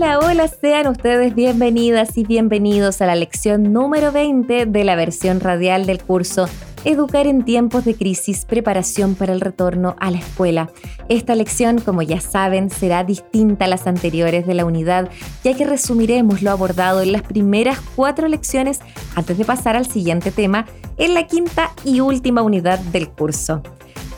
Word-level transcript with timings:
Hola, 0.00 0.20
hola, 0.20 0.46
sean 0.46 0.86
ustedes 0.86 1.34
bienvenidas 1.34 2.16
y 2.16 2.22
bienvenidos 2.22 3.02
a 3.02 3.06
la 3.06 3.16
lección 3.16 3.72
número 3.72 4.12
20 4.12 4.66
de 4.66 4.84
la 4.84 4.94
versión 4.94 5.40
radial 5.40 5.86
del 5.86 6.00
curso 6.00 6.48
Educar 6.84 7.26
en 7.26 7.44
tiempos 7.44 7.84
de 7.84 7.96
crisis, 7.96 8.44
preparación 8.44 9.16
para 9.16 9.32
el 9.32 9.40
retorno 9.40 9.96
a 9.98 10.12
la 10.12 10.18
escuela. 10.18 10.70
Esta 11.08 11.34
lección, 11.34 11.80
como 11.80 12.02
ya 12.02 12.20
saben, 12.20 12.70
será 12.70 13.02
distinta 13.02 13.64
a 13.64 13.68
las 13.68 13.88
anteriores 13.88 14.46
de 14.46 14.54
la 14.54 14.64
unidad, 14.64 15.10
ya 15.42 15.54
que 15.54 15.66
resumiremos 15.66 16.42
lo 16.42 16.52
abordado 16.52 17.02
en 17.02 17.10
las 17.10 17.22
primeras 17.22 17.80
cuatro 17.96 18.28
lecciones 18.28 18.78
antes 19.16 19.36
de 19.36 19.44
pasar 19.44 19.74
al 19.74 19.86
siguiente 19.86 20.30
tema 20.30 20.66
en 20.96 21.14
la 21.14 21.26
quinta 21.26 21.72
y 21.84 21.98
última 21.98 22.42
unidad 22.42 22.78
del 22.78 23.08
curso. 23.08 23.64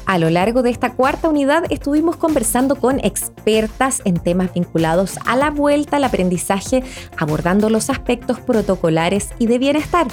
A 0.07 0.19
lo 0.19 0.29
largo 0.31 0.63
de 0.63 0.71
esta 0.71 0.93
cuarta 0.93 1.29
unidad 1.29 1.65
estuvimos 1.71 2.17
conversando 2.17 2.77
con 2.77 2.99
expertas 3.01 4.03
en 4.05 4.19
temas 4.19 4.53
vinculados 4.53 5.19
a 5.25 5.37
la 5.37 5.51
vuelta 5.51 5.97
al 5.97 6.05
aprendizaje, 6.05 6.83
abordando 7.17 7.71
los 7.71 7.91
aspectos 7.91 8.41
protocolares 8.41 9.31
y 9.39 9.47
de 9.47 9.59
bienestar. 9.59 10.09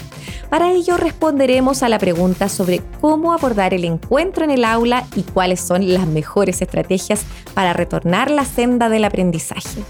Para 0.49 0.71
ello 0.71 0.97
responderemos 0.97 1.83
a 1.83 1.89
la 1.89 1.99
pregunta 1.99 2.47
sobre 2.47 2.81
cómo 3.01 3.33
abordar 3.33 3.73
el 3.73 3.85
encuentro 3.85 4.43
en 4.43 4.51
el 4.51 4.65
aula 4.65 5.05
y 5.15 5.23
cuáles 5.23 5.59
son 5.59 5.93
las 5.93 6.07
mejores 6.07 6.61
estrategias 6.61 7.25
para 7.53 7.73
retornar 7.73 8.29
la 8.29 8.45
senda 8.45 8.89
del 8.89 9.05
aprendizaje. 9.05 9.83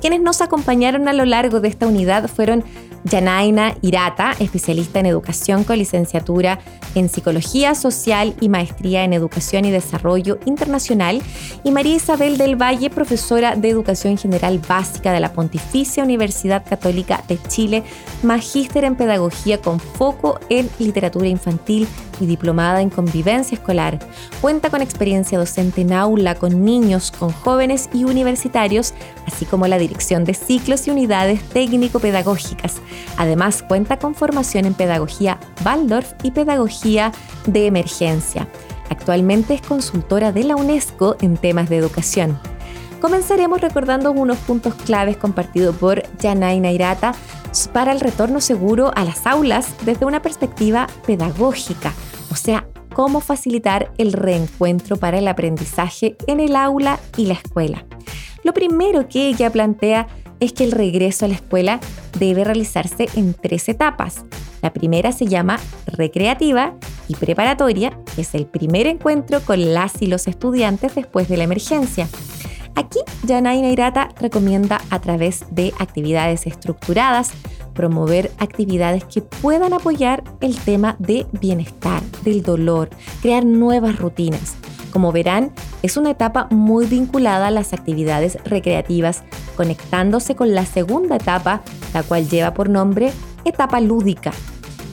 Quienes 0.00 0.20
nos 0.20 0.40
acompañaron 0.40 1.08
a 1.08 1.12
lo 1.12 1.24
largo 1.24 1.60
de 1.60 1.68
esta 1.68 1.86
unidad 1.86 2.28
fueron 2.28 2.64
Yanaina 3.04 3.76
Irata, 3.82 4.32
especialista 4.38 5.00
en 5.00 5.06
educación 5.06 5.64
con 5.64 5.78
licenciatura 5.78 6.58
en 6.94 7.08
psicología 7.08 7.74
social 7.74 8.34
y 8.40 8.48
maestría 8.48 9.04
en 9.04 9.12
educación 9.12 9.64
y 9.64 9.70
desarrollo 9.70 10.38
internacional, 10.46 11.22
y 11.62 11.70
María 11.70 11.96
Isabel 11.96 12.38
del 12.38 12.60
Valle, 12.60 12.90
profesora 12.90 13.56
de 13.56 13.68
educación 13.68 14.16
general 14.16 14.60
básica 14.66 15.12
de 15.12 15.20
la 15.20 15.32
Pontificia 15.32 16.04
Universidad 16.04 16.64
Católica 16.64 17.22
de 17.28 17.38
Chile, 17.48 17.82
magíster 18.22 18.84
en 18.84 18.96
pedagogía 18.96 19.60
con 19.60 19.80
foco 19.80 20.38
en 20.48 20.68
literatura 20.78 21.28
infantil 21.28 21.88
y 22.20 22.26
diplomada 22.26 22.80
en 22.80 22.90
convivencia 22.90 23.56
escolar. 23.56 23.98
Cuenta 24.40 24.70
con 24.70 24.82
experiencia 24.82 25.38
docente 25.38 25.80
en 25.82 25.92
aula 25.92 26.34
con 26.34 26.64
niños, 26.64 27.10
con 27.10 27.32
jóvenes 27.32 27.88
y 27.92 28.04
universitarios, 28.04 28.94
así 29.26 29.44
como 29.44 29.66
la 29.66 29.78
dirección 29.78 30.24
de 30.24 30.34
ciclos 30.34 30.86
y 30.86 30.90
unidades 30.90 31.42
técnico-pedagógicas. 31.50 32.76
Además, 33.16 33.62
cuenta 33.62 33.98
con 33.98 34.14
formación 34.14 34.64
en 34.64 34.74
pedagogía 34.74 35.38
Waldorf 35.64 36.12
y 36.22 36.30
pedagogía 36.30 37.12
de 37.46 37.66
emergencia. 37.66 38.48
Actualmente 38.90 39.54
es 39.54 39.62
consultora 39.62 40.32
de 40.32 40.44
la 40.44 40.56
UNESCO 40.56 41.16
en 41.20 41.36
temas 41.36 41.68
de 41.68 41.78
educación. 41.78 42.38
Comenzaremos 43.00 43.60
recordando 43.60 44.12
unos 44.12 44.38
puntos 44.38 44.74
claves 44.74 45.16
compartidos 45.16 45.76
por 45.76 46.02
Yanay 46.20 46.58
Nairata 46.60 47.14
para 47.72 47.92
el 47.92 48.00
retorno 48.00 48.40
seguro 48.40 48.90
a 48.94 49.04
las 49.04 49.26
aulas 49.26 49.68
desde 49.84 50.06
una 50.06 50.20
perspectiva 50.20 50.86
pedagógica, 51.06 51.92
o 52.30 52.36
sea, 52.36 52.66
cómo 52.92 53.20
facilitar 53.20 53.92
el 53.98 54.12
reencuentro 54.12 54.96
para 54.96 55.18
el 55.18 55.28
aprendizaje 55.28 56.16
en 56.26 56.40
el 56.40 56.56
aula 56.56 56.98
y 57.16 57.26
la 57.26 57.34
escuela. 57.34 57.86
Lo 58.42 58.52
primero 58.52 59.08
que 59.08 59.28
ella 59.28 59.50
plantea 59.50 60.06
es 60.40 60.52
que 60.52 60.64
el 60.64 60.72
regreso 60.72 61.24
a 61.24 61.28
la 61.28 61.34
escuela 61.34 61.80
debe 62.18 62.44
realizarse 62.44 63.08
en 63.14 63.34
tres 63.34 63.68
etapas. 63.68 64.24
La 64.62 64.72
primera 64.72 65.12
se 65.12 65.26
llama 65.26 65.58
recreativa 65.86 66.74
y 67.08 67.16
preparatoria, 67.16 67.98
que 68.14 68.22
es 68.22 68.34
el 68.34 68.46
primer 68.46 68.86
encuentro 68.86 69.40
con 69.40 69.74
las 69.74 70.02
y 70.02 70.06
los 70.06 70.26
estudiantes 70.26 70.94
después 70.94 71.28
de 71.28 71.36
la 71.36 71.44
emergencia. 71.44 72.08
Aquí, 72.76 72.98
Janaina 73.26 73.68
Irata 73.68 74.10
recomienda 74.20 74.80
a 74.90 75.00
través 75.00 75.44
de 75.50 75.72
actividades 75.78 76.46
estructuradas 76.46 77.32
promover 77.74 78.30
actividades 78.38 79.04
que 79.04 79.20
puedan 79.20 79.74
apoyar 79.74 80.24
el 80.40 80.56
tema 80.56 80.96
de 80.98 81.26
bienestar, 81.32 82.02
del 82.22 82.42
dolor, 82.42 82.88
crear 83.20 83.44
nuevas 83.44 83.98
rutinas. 83.98 84.54
Como 84.92 85.12
verán, 85.12 85.52
es 85.82 85.96
una 85.96 86.12
etapa 86.12 86.46
muy 86.50 86.86
vinculada 86.86 87.48
a 87.48 87.50
las 87.50 87.72
actividades 87.72 88.38
recreativas, 88.44 89.24
conectándose 89.56 90.36
con 90.36 90.54
la 90.54 90.64
segunda 90.64 91.16
etapa, 91.16 91.62
la 91.92 92.04
cual 92.04 92.28
lleva 92.28 92.54
por 92.54 92.70
nombre 92.70 93.12
etapa 93.44 93.80
lúdica. 93.80 94.32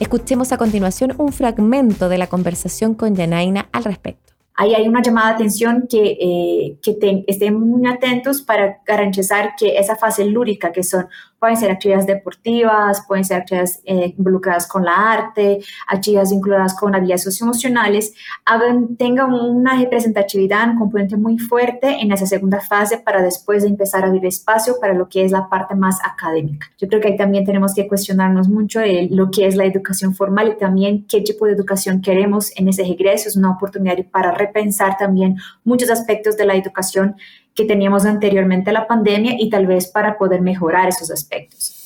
Escuchemos 0.00 0.50
a 0.50 0.58
continuación 0.58 1.14
un 1.18 1.32
fragmento 1.32 2.08
de 2.08 2.18
la 2.18 2.26
conversación 2.26 2.94
con 2.94 3.14
Janaina 3.14 3.68
al 3.72 3.84
respecto 3.84 4.31
ahí 4.54 4.74
hay 4.74 4.88
una 4.88 5.02
llamada 5.02 5.28
de 5.28 5.34
atención 5.34 5.86
que, 5.88 6.18
eh, 6.20 6.76
que 6.82 7.24
estén 7.26 7.58
muy 7.58 7.86
atentos 7.88 8.42
para 8.42 8.80
garantizar 8.86 9.54
que 9.56 9.78
esa 9.78 9.96
fase 9.96 10.24
lúdica, 10.24 10.72
que 10.72 10.82
son, 10.82 11.08
pueden 11.42 11.56
ser 11.56 11.72
actividades 11.72 12.06
deportivas, 12.06 13.04
pueden 13.08 13.24
ser 13.24 13.38
actividades 13.40 13.82
eh, 13.84 14.14
involucradas 14.16 14.68
con 14.68 14.84
la 14.84 14.94
arte, 14.94 15.58
actividades 15.88 16.30
vinculadas 16.30 16.72
con 16.78 16.94
habilidades 16.94 17.24
socioemocionales, 17.24 18.14
hagan, 18.44 18.96
tengan 18.96 19.34
una 19.34 19.76
representatividad, 19.76 20.70
un 20.70 20.78
componente 20.78 21.16
muy 21.16 21.40
fuerte 21.40 21.98
en 22.00 22.12
esa 22.12 22.26
segunda 22.26 22.60
fase 22.60 22.98
para 22.98 23.22
después 23.22 23.64
de 23.64 23.70
empezar 23.70 24.04
a 24.04 24.06
abrir 24.06 24.24
espacio 24.24 24.76
para 24.80 24.94
lo 24.94 25.08
que 25.08 25.24
es 25.24 25.32
la 25.32 25.48
parte 25.48 25.74
más 25.74 25.98
académica. 26.04 26.68
Yo 26.78 26.86
creo 26.86 27.00
que 27.00 27.08
ahí 27.08 27.16
también 27.16 27.44
tenemos 27.44 27.74
que 27.74 27.88
cuestionarnos 27.88 28.48
mucho 28.48 28.78
de 28.78 29.08
lo 29.10 29.32
que 29.32 29.48
es 29.48 29.56
la 29.56 29.64
educación 29.64 30.14
formal 30.14 30.46
y 30.46 30.56
también 30.58 31.04
qué 31.08 31.22
tipo 31.22 31.46
de 31.46 31.54
educación 31.54 32.02
queremos 32.02 32.56
en 32.56 32.68
ese 32.68 32.84
regreso. 32.84 33.28
Es 33.28 33.36
una 33.36 33.50
oportunidad 33.50 33.96
para 34.12 34.30
repensar 34.30 34.96
también 34.96 35.38
muchos 35.64 35.90
aspectos 35.90 36.36
de 36.36 36.44
la 36.44 36.54
educación 36.54 37.16
que 37.54 37.64
teníamos 37.64 38.04
anteriormente 38.04 38.70
a 38.70 38.72
la 38.72 38.86
pandemia 38.86 39.34
y 39.38 39.50
tal 39.50 39.66
vez 39.66 39.88
para 39.88 40.18
poder 40.18 40.40
mejorar 40.40 40.88
esos 40.88 41.10
aspectos. 41.10 41.82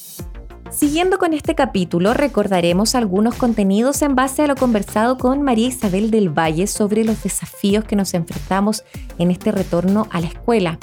Siguiendo 0.70 1.18
con 1.18 1.32
este 1.32 1.54
capítulo, 1.54 2.12
recordaremos 2.12 2.94
algunos 2.94 3.36
contenidos 3.36 4.02
en 4.02 4.14
base 4.14 4.42
a 4.42 4.46
lo 4.46 4.56
conversado 4.56 5.16
con 5.16 5.42
María 5.42 5.68
Isabel 5.68 6.10
del 6.10 6.28
Valle 6.28 6.66
sobre 6.66 7.04
los 7.04 7.22
desafíos 7.22 7.84
que 7.84 7.96
nos 7.96 8.14
enfrentamos 8.14 8.84
en 9.18 9.30
este 9.30 9.52
retorno 9.52 10.08
a 10.10 10.20
la 10.20 10.26
escuela. 10.26 10.78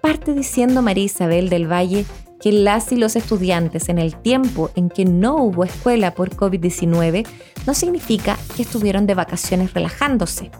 Parte 0.00 0.32
diciendo 0.32 0.82
María 0.82 1.04
Isabel 1.04 1.50
del 1.50 1.70
Valle 1.70 2.04
que 2.40 2.52
las 2.52 2.90
y 2.92 2.96
los 2.96 3.16
estudiantes 3.16 3.88
en 3.88 3.98
el 3.98 4.16
tiempo 4.16 4.70
en 4.76 4.88
que 4.88 5.04
no 5.04 5.36
hubo 5.36 5.64
escuela 5.64 6.14
por 6.14 6.30
COVID-19 6.30 7.26
no 7.66 7.74
significa 7.74 8.38
que 8.56 8.62
estuvieron 8.62 9.06
de 9.06 9.14
vacaciones 9.14 9.74
relajándose. 9.74 10.50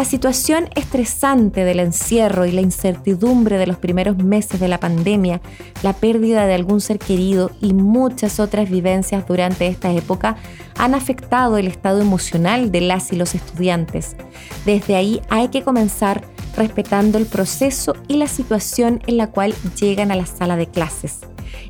La 0.00 0.06
situación 0.06 0.70
estresante 0.76 1.66
del 1.66 1.78
encierro 1.78 2.46
y 2.46 2.52
la 2.52 2.62
incertidumbre 2.62 3.58
de 3.58 3.66
los 3.66 3.76
primeros 3.76 4.16
meses 4.16 4.58
de 4.58 4.66
la 4.66 4.80
pandemia, 4.80 5.42
la 5.82 5.92
pérdida 5.92 6.46
de 6.46 6.54
algún 6.54 6.80
ser 6.80 6.98
querido 6.98 7.50
y 7.60 7.74
muchas 7.74 8.40
otras 8.40 8.70
vivencias 8.70 9.26
durante 9.28 9.66
esta 9.66 9.92
época 9.92 10.36
han 10.78 10.94
afectado 10.94 11.58
el 11.58 11.66
estado 11.66 12.00
emocional 12.00 12.72
de 12.72 12.80
las 12.80 13.12
y 13.12 13.16
los 13.16 13.34
estudiantes. 13.34 14.16
Desde 14.64 14.96
ahí 14.96 15.20
hay 15.28 15.48
que 15.48 15.62
comenzar 15.62 16.24
respetando 16.56 17.18
el 17.18 17.26
proceso 17.26 17.92
y 18.08 18.16
la 18.16 18.26
situación 18.26 19.02
en 19.06 19.18
la 19.18 19.26
cual 19.26 19.52
llegan 19.78 20.10
a 20.10 20.16
la 20.16 20.24
sala 20.24 20.56
de 20.56 20.66
clases. 20.66 21.18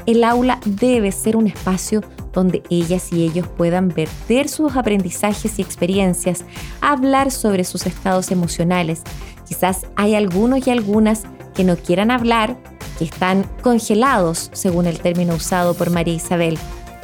El 0.06 0.24
aula 0.24 0.60
debe 0.64 1.12
ser 1.12 1.36
un 1.36 1.46
espacio 1.46 2.02
donde 2.32 2.62
ellas 2.70 3.12
y 3.12 3.24
ellos 3.24 3.46
puedan 3.48 3.88
verter 3.88 4.48
sus 4.48 4.76
aprendizajes 4.76 5.58
y 5.58 5.62
experiencias, 5.62 6.44
hablar 6.80 7.30
sobre 7.30 7.64
sus 7.64 7.86
estados 7.86 8.30
emocionales. 8.30 9.02
Quizás 9.46 9.86
hay 9.96 10.14
algunos 10.14 10.66
y 10.66 10.70
algunas 10.70 11.24
que 11.54 11.64
no 11.64 11.76
quieran 11.76 12.10
hablar, 12.10 12.56
que 12.98 13.04
están 13.04 13.44
congelados, 13.62 14.50
según 14.52 14.86
el 14.86 15.00
término 15.00 15.34
usado 15.34 15.74
por 15.74 15.90
María 15.90 16.14
Isabel. 16.14 16.58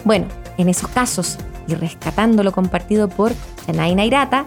Bueno, 0.04 0.26
en 0.58 0.68
esos 0.68 0.88
casos, 0.90 1.38
y 1.68 1.74
rescatando 1.74 2.44
lo 2.44 2.52
compartido 2.52 3.08
por 3.08 3.32
Janaina 3.66 4.04
Irata, 4.04 4.46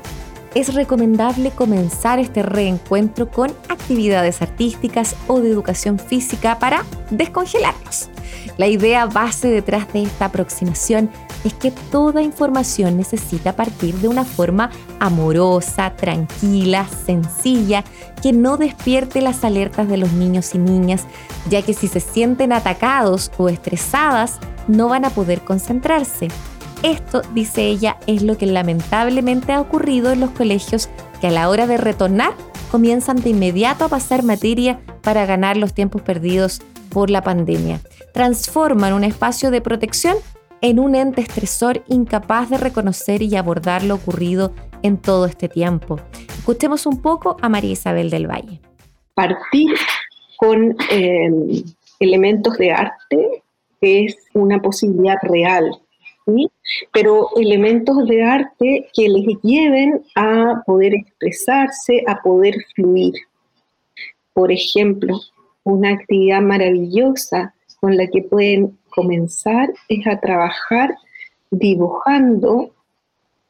es 0.56 0.74
recomendable 0.74 1.52
comenzar 1.52 2.20
este 2.20 2.42
reencuentro 2.42 3.30
con 3.30 3.52
actividades 3.68 4.42
artísticas 4.42 5.16
o 5.28 5.42
de 5.42 5.50
educación 5.50 6.00
física 6.00 6.58
para 6.58 6.86
descongelarlos. 7.12 8.10
La 8.58 8.68
idea 8.68 9.06
base 9.06 9.50
detrás 9.50 9.92
de 9.94 10.04
esta 10.04 10.26
aproximación 10.26 11.10
es 11.44 11.54
que 11.54 11.72
toda 11.72 12.22
información 12.22 12.98
necesita 12.98 13.56
partir 13.56 13.96
de 13.96 14.08
una 14.08 14.26
forma 14.26 14.70
amorosa, 15.00 15.96
tranquila, 15.96 16.86
sencilla, 17.06 17.84
que 18.22 18.34
no 18.34 18.58
despierte 18.58 19.22
las 19.22 19.44
alertas 19.44 19.88
de 19.88 19.98
los 19.98 20.12
niños 20.14 20.54
y 20.54 20.58
niñas, 20.58 21.06
ya 21.50 21.62
que 21.62 21.74
si 21.74 21.88
se 21.88 22.00
sienten 22.00 22.52
atacados 22.52 23.32
o 23.38 23.50
estresadas, 23.50 24.40
no 24.68 24.90
van 24.90 25.06
a 25.06 25.10
poder 25.10 25.42
concentrarse. 25.42 26.28
Esto, 26.84 27.22
dice 27.34 27.64
ella, 27.64 27.98
es 28.08 28.22
lo 28.22 28.38
que 28.38 28.46
lamentablemente 28.46 29.52
ha 29.52 29.62
ocurrido 29.62 30.12
en 30.12 30.22
los 30.22 30.32
colegios 30.32 30.90
que 31.20 31.28
a 31.28 31.32
la 31.32 31.50
hora 31.50 31.68
de 31.68 31.78
retornar 31.78 32.34
comienzan 32.72 33.18
de 33.18 33.32
inmediato 33.32 33.86
a 33.86 33.90
pasar 33.90 34.24
materia 34.24 34.80
para 35.02 35.26
ganar 35.26 35.58
los 35.58 35.74
tiempos 35.74 36.02
perdidos 36.02 36.62
por 36.90 37.10
la 37.10 37.22
pandemia. 37.22 37.82
Transforman 38.14 38.94
un 38.94 39.04
espacio 39.04 39.52
de 39.52 39.62
protección 39.62 40.18
en 40.62 40.80
un 40.80 40.96
ente 40.96 41.22
estresor 41.22 41.84
incapaz 41.88 42.50
de 42.50 42.58
reconocer 42.58 43.22
y 43.22 43.36
abordar 43.36 43.84
lo 43.84 43.96
ocurrido 43.96 44.54
en 44.84 44.98
todo 44.98 45.26
este 45.26 45.48
tiempo. 45.48 46.00
Escuchemos 46.28 46.86
un 46.86 47.02
poco 47.02 47.38
a 47.42 47.50
María 47.50 47.72
Isabel 47.72 48.10
del 48.10 48.28
Valle. 48.28 48.60
Partir 49.14 49.72
con 50.38 50.76
eh, 50.90 51.30
elementos 52.00 52.58
de 52.58 52.72
arte 52.72 53.44
es 53.82 54.16
una 54.34 54.62
posibilidad 54.62 55.18
real 55.22 55.72
pero 56.94 57.30
elementos 57.38 58.08
de 58.08 58.24
arte 58.24 58.90
que 58.94 59.10
les 59.10 59.38
lleven 59.42 60.04
a 60.16 60.62
poder 60.66 60.94
expresarse, 60.94 62.04
a 62.08 62.22
poder 62.22 62.56
fluir. 62.76 63.14
Por 64.34 64.52
ejemplo, 64.52 65.20
una 65.64 65.90
actividad 65.92 66.42
maravillosa 66.42 67.54
con 67.80 67.96
la 67.96 68.08
que 68.08 68.22
pueden 68.24 68.78
comenzar 68.90 69.72
es 69.88 70.06
a 70.08 70.20
trabajar 70.20 70.96
dibujando 71.52 72.72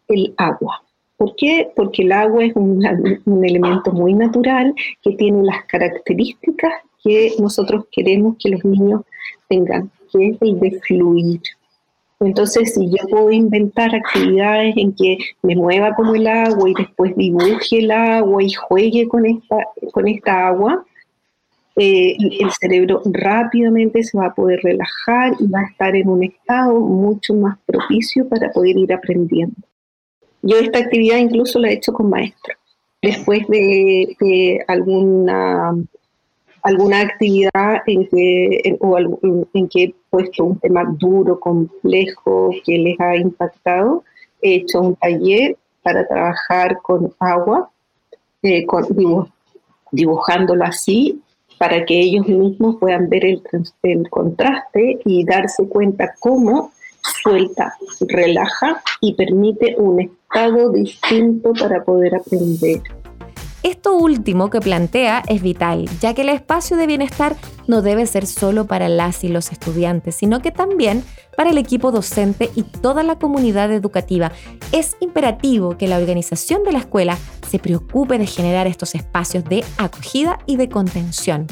el 0.07 0.33
agua. 0.37 0.83
¿Por 1.17 1.35
qué? 1.35 1.71
Porque 1.75 2.03
el 2.03 2.11
agua 2.11 2.45
es 2.45 2.55
un, 2.55 2.83
un, 3.25 3.45
elemento 3.45 3.91
muy 3.91 4.13
natural 4.13 4.73
que 5.01 5.11
tiene 5.15 5.43
las 5.43 5.65
características 5.65 6.73
que 7.03 7.33
nosotros 7.39 7.85
queremos 7.91 8.35
que 8.39 8.49
los 8.49 8.63
niños 8.65 9.01
tengan, 9.47 9.89
que 10.11 10.29
es 10.29 10.37
el 10.41 10.59
de 10.59 10.79
fluir. 10.81 11.41
Entonces, 12.21 12.73
si 12.73 12.89
yo 12.89 13.07
puedo 13.09 13.31
inventar 13.31 13.95
actividades 13.95 14.75
en 14.75 14.93
que 14.93 15.17
me 15.41 15.55
mueva 15.55 15.95
como 15.95 16.15
el 16.15 16.27
agua 16.27 16.69
y 16.69 16.73
después 16.73 17.15
dibuje 17.15 17.79
el 17.79 17.91
agua 17.91 18.43
y 18.43 18.51
juegue 18.51 19.07
con 19.07 19.25
esta, 19.25 19.57
con 19.93 20.07
esta 20.07 20.47
agua, 20.47 20.85
eh, 21.81 22.17
el 22.41 22.51
cerebro 22.51 23.01
rápidamente 23.05 24.03
se 24.03 24.17
va 24.17 24.25
a 24.25 24.35
poder 24.35 24.59
relajar 24.61 25.33
y 25.39 25.47
va 25.47 25.61
a 25.61 25.71
estar 25.71 25.95
en 25.95 26.09
un 26.09 26.25
estado 26.25 26.77
mucho 26.77 27.33
más 27.35 27.57
propicio 27.65 28.27
para 28.27 28.51
poder 28.51 28.77
ir 28.77 28.91
aprendiendo. 28.91 29.55
Yo 30.41 30.57
esta 30.57 30.79
actividad 30.79 31.19
incluso 31.19 31.57
la 31.57 31.69
he 31.69 31.75
hecho 31.75 31.93
con 31.93 32.09
maestros. 32.09 32.57
Después 33.01 33.47
de, 33.47 34.59
alguna 34.67 35.73
alguna 36.63 36.99
actividad 36.99 37.81
en 37.87 38.05
que, 38.09 38.77
o 38.81 38.97
en 39.53 39.69
que 39.69 39.83
he 39.83 39.95
puesto 40.09 40.43
un 40.43 40.59
tema 40.59 40.83
duro, 40.99 41.39
complejo, 41.39 42.49
que 42.65 42.77
les 42.77 42.99
ha 42.99 43.15
impactado. 43.15 44.03
He 44.41 44.55
hecho 44.55 44.81
un 44.81 44.95
taller 44.97 45.55
para 45.81 46.05
trabajar 46.05 46.81
con 46.81 47.13
agua, 47.19 47.71
eh, 48.43 48.65
dibujándolo 49.93 50.65
así, 50.65 51.21
para 51.59 51.85
que 51.85 51.99
ellos 51.99 52.27
mismos 52.27 52.77
puedan 52.79 53.09
ver 53.09 53.25
el, 53.25 53.43
el 53.83 54.09
contraste 54.09 54.99
y 55.05 55.25
darse 55.25 55.67
cuenta 55.67 56.15
cómo 56.19 56.71
suelta, 57.21 57.75
relaja 58.07 58.81
y 59.01 59.13
permite 59.13 59.75
un 59.77 59.99
estado 59.99 60.71
distinto 60.71 61.53
para 61.53 61.83
poder 61.83 62.15
aprender. 62.15 62.81
Esto 63.61 63.97
último 63.97 64.49
que 64.49 64.61
plantea 64.61 65.21
es 65.27 65.41
vital, 65.41 65.89
ya 65.99 66.13
que 66.13 66.21
el 66.21 66.29
espacio 66.29 66.77
de 66.77 66.87
bienestar 66.87 67.35
no 67.67 67.81
debe 67.81 68.05
ser 68.05 68.25
solo 68.25 68.67
para 68.67 68.87
las 68.87 69.23
y 69.25 69.27
los 69.27 69.51
estudiantes, 69.51 70.15
sino 70.15 70.41
que 70.41 70.51
también 70.51 71.03
para 71.35 71.49
el 71.49 71.57
equipo 71.57 71.91
docente 71.91 72.49
y 72.55 72.63
toda 72.63 73.03
la 73.03 73.19
comunidad 73.19 73.71
educativa. 73.71 74.31
Es 74.71 74.95
imperativo 75.01 75.77
que 75.77 75.87
la 75.87 75.97
organización 75.97 76.63
de 76.63 76.71
la 76.71 76.79
escuela 76.79 77.17
se 77.49 77.59
preocupe 77.59 78.17
de 78.17 78.27
generar 78.27 78.65
estos 78.65 78.95
espacios 78.95 79.43
de 79.43 79.65
acogida 79.77 80.39
y 80.45 80.55
de 80.55 80.69
contención. 80.69 81.47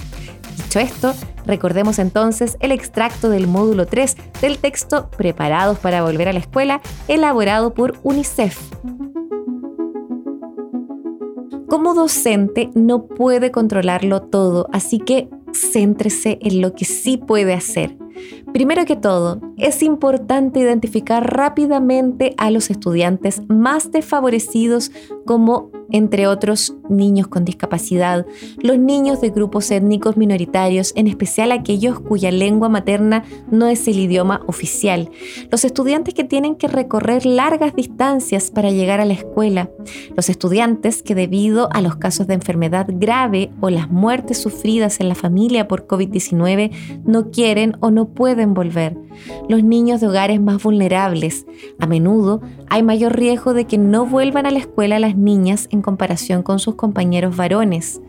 Dicho 0.56 0.80
esto, 0.80 1.14
recordemos 1.46 2.00
entonces 2.00 2.58
el 2.62 2.72
extracto 2.72 3.30
del 3.30 3.48
módulo 3.48 3.86
3 3.86 4.16
del 4.42 4.58
texto 4.60 5.10
Preparados 5.12 5.78
para 5.80 6.04
volver 6.04 6.30
a 6.30 6.34
la 6.34 6.40
escuela, 6.40 6.82
elaborado 7.08 7.74
por 7.74 8.00
UNICEF. 8.04 8.58
Como 11.68 11.94
docente 11.94 12.70
no 12.76 13.08
puede 13.08 13.52
controlarlo 13.52 14.22
todo, 14.22 14.68
así 14.72 15.00
que 15.00 15.30
céntrese 15.54 16.40
en 16.42 16.62
lo 16.62 16.74
que 16.74 16.86
sí 16.86 17.18
puede 17.18 17.54
hacer. 17.54 17.98
Primero 18.54 18.86
que 18.86 18.96
todo, 18.96 19.42
es 19.58 19.84
importante 19.84 20.60
identificar 20.60 21.36
rápidamente 21.36 22.34
a 22.38 22.52
los 22.52 22.70
estudiantes 22.70 23.42
más 23.48 23.92
desfavorecidos 23.92 24.92
como 25.26 25.72
entre 25.92 26.28
otros 26.28 26.76
niños 26.90 27.28
con 27.28 27.46
discapacidad, 27.46 28.26
los 28.62 28.78
niños 28.78 29.22
de 29.22 29.30
grupos 29.30 29.72
étnicos 29.72 30.18
minoritarios, 30.18 30.94
en 30.96 31.08
especial 31.08 31.52
aquellos 31.52 32.00
cuya 32.00 32.32
lengua 32.32 32.70
materna 32.70 33.24
no 33.52 33.68
es 33.68 33.88
el 33.88 34.00
idioma 34.00 34.42
oficial, 34.48 35.10
los 35.52 35.66
estudiantes 35.66 36.14
que 36.14 36.24
tienen 36.24 36.56
que 36.56 36.68
recorrer 36.68 37.26
largas 37.26 37.76
distancias 37.76 38.52
para 38.52 38.72
llegar 38.72 39.00
a 39.00 39.06
la 39.06 39.14
escuela, 39.14 39.70
los 40.16 40.30
estudiantes 40.30 41.04
que 41.04 41.16
debido 41.16 41.70
a 41.74 41.82
los 41.82 41.96
casos 41.96 42.28
de 42.28 42.34
enfermedad 42.34 42.88
grave 42.90 43.52
o 43.62 43.70
las 43.70 43.90
muertes 43.90 44.38
sufridas 44.38 45.00
en 45.00 45.10
la 45.10 45.16
familia 45.16 45.68
por 45.68 45.88
COVID-19 45.88 46.72
no 47.06 47.32
quieren 47.32 47.78
o 47.80 47.92
no 47.92 48.10
pueden 48.10 48.54
volver, 48.54 48.98
los 49.50 49.64
niños 49.64 50.02
de 50.02 50.08
hogares 50.08 50.42
más 50.42 50.62
vulnerables. 50.62 51.46
A 51.80 51.88
menudo 51.88 52.42
hay 52.70 52.84
mayor 52.84 53.18
riesgo 53.18 53.54
de 53.54 53.66
que 53.66 53.78
no 53.78 54.06
vuelvan 54.06 54.46
a 54.46 54.52
la 54.52 54.60
escuela 54.60 55.00
las 55.00 55.16
niñas 55.16 55.68
comparación 55.82 56.44
con 56.44 56.60
sus 56.60 56.76
compañeros 56.76 57.36
varones. 57.36 58.02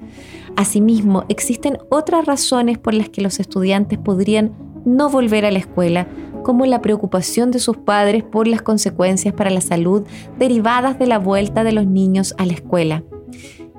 Asimismo, 0.56 1.24
existen 1.28 1.78
otras 1.90 2.26
razones 2.26 2.78
por 2.78 2.94
las 2.94 3.08
que 3.08 3.22
los 3.22 3.40
estudiantes 3.40 3.98
podrían 3.98 4.52
no 4.84 5.08
volver 5.08 5.44
a 5.44 5.50
la 5.50 5.58
escuela, 5.58 6.08
como 6.42 6.66
la 6.66 6.80
preocupación 6.80 7.50
de 7.50 7.58
sus 7.58 7.76
padres 7.76 8.24
por 8.24 8.46
las 8.46 8.62
consecuencias 8.62 9.34
para 9.34 9.50
la 9.50 9.60
salud 9.60 10.04
derivadas 10.38 10.98
de 10.98 11.06
la 11.06 11.18
vuelta 11.18 11.64
de 11.64 11.72
los 11.72 11.86
niños 11.86 12.34
a 12.38 12.46
la 12.46 12.54
escuela. 12.54 13.04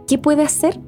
¿Qué 0.08 0.18
puede 0.18 0.44
hacer? 0.44 0.80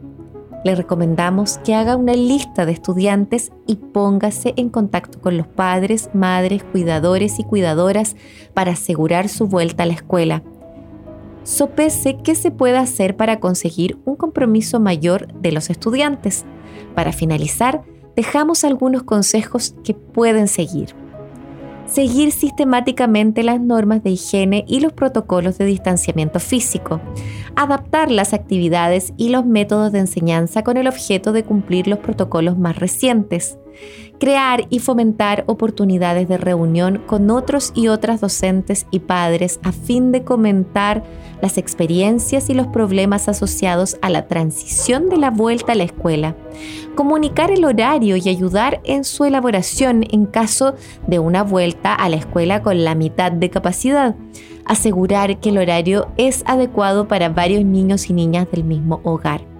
Le 0.63 0.75
recomendamos 0.75 1.57
que 1.63 1.73
haga 1.73 1.95
una 1.95 2.13
lista 2.13 2.65
de 2.65 2.71
estudiantes 2.73 3.51
y 3.65 3.77
póngase 3.77 4.53
en 4.57 4.69
contacto 4.69 5.19
con 5.19 5.37
los 5.37 5.47
padres, 5.47 6.09
madres, 6.13 6.63
cuidadores 6.63 7.39
y 7.39 7.43
cuidadoras 7.43 8.15
para 8.53 8.73
asegurar 8.73 9.27
su 9.27 9.47
vuelta 9.47 9.83
a 9.83 9.85
la 9.87 9.93
escuela. 9.93 10.43
Sopese 11.43 12.17
qué 12.23 12.35
se 12.35 12.51
puede 12.51 12.77
hacer 12.77 13.17
para 13.17 13.39
conseguir 13.39 13.97
un 14.05 14.15
compromiso 14.15 14.79
mayor 14.79 15.33
de 15.33 15.51
los 15.51 15.69
estudiantes. 15.69 16.45
Para 16.93 17.11
finalizar, 17.11 17.83
dejamos 18.15 18.63
algunos 18.63 19.03
consejos 19.03 19.75
que 19.83 19.93
pueden 19.93 20.47
seguir. 20.47 20.95
Seguir 21.87 22.31
sistemáticamente 22.31 23.43
las 23.43 23.59
normas 23.59 24.03
de 24.03 24.11
higiene 24.11 24.63
y 24.67 24.79
los 24.79 24.93
protocolos 24.93 25.57
de 25.57 25.65
distanciamiento 25.65 26.39
físico, 26.39 27.01
adaptar 27.55 28.11
las 28.11 28.33
actividades 28.33 29.11
y 29.17 29.29
los 29.29 29.45
métodos 29.45 29.91
de 29.91 29.99
enseñanza 29.99 30.63
con 30.63 30.77
el 30.77 30.87
objeto 30.87 31.33
de 31.33 31.43
cumplir 31.43 31.87
los 31.87 31.99
protocolos 31.99 32.57
más 32.57 32.77
recientes, 32.77 33.57
crear 34.21 34.67
y 34.69 34.77
fomentar 34.77 35.43
oportunidades 35.47 36.29
de 36.29 36.37
reunión 36.37 37.01
con 37.07 37.31
otros 37.31 37.71
y 37.73 37.87
otras 37.87 38.21
docentes 38.21 38.85
y 38.91 38.99
padres 38.99 39.59
a 39.63 39.71
fin 39.71 40.11
de 40.11 40.23
comentar 40.23 41.03
las 41.41 41.57
experiencias 41.57 42.51
y 42.51 42.53
los 42.53 42.67
problemas 42.67 43.27
asociados 43.27 43.97
a 44.03 44.11
la 44.11 44.27
transición 44.27 45.09
de 45.09 45.17
la 45.17 45.31
vuelta 45.31 45.71
a 45.71 45.75
la 45.75 45.85
escuela, 45.85 46.35
comunicar 46.95 47.49
el 47.49 47.65
horario 47.65 48.15
y 48.15 48.29
ayudar 48.29 48.79
en 48.83 49.05
su 49.05 49.25
elaboración 49.25 50.05
en 50.11 50.27
caso 50.27 50.75
de 51.07 51.17
una 51.17 51.41
vuelta 51.41 51.95
a 51.95 52.07
la 52.07 52.17
escuela 52.17 52.61
con 52.61 52.83
la 52.83 52.93
mitad 52.93 53.31
de 53.31 53.49
capacidad, 53.49 54.15
asegurar 54.65 55.39
que 55.39 55.49
el 55.49 55.57
horario 55.57 56.09
es 56.17 56.43
adecuado 56.45 57.07
para 57.07 57.29
varios 57.29 57.65
niños 57.65 58.07
y 58.07 58.13
niñas 58.13 58.51
del 58.51 58.65
mismo 58.65 59.01
hogar 59.03 59.50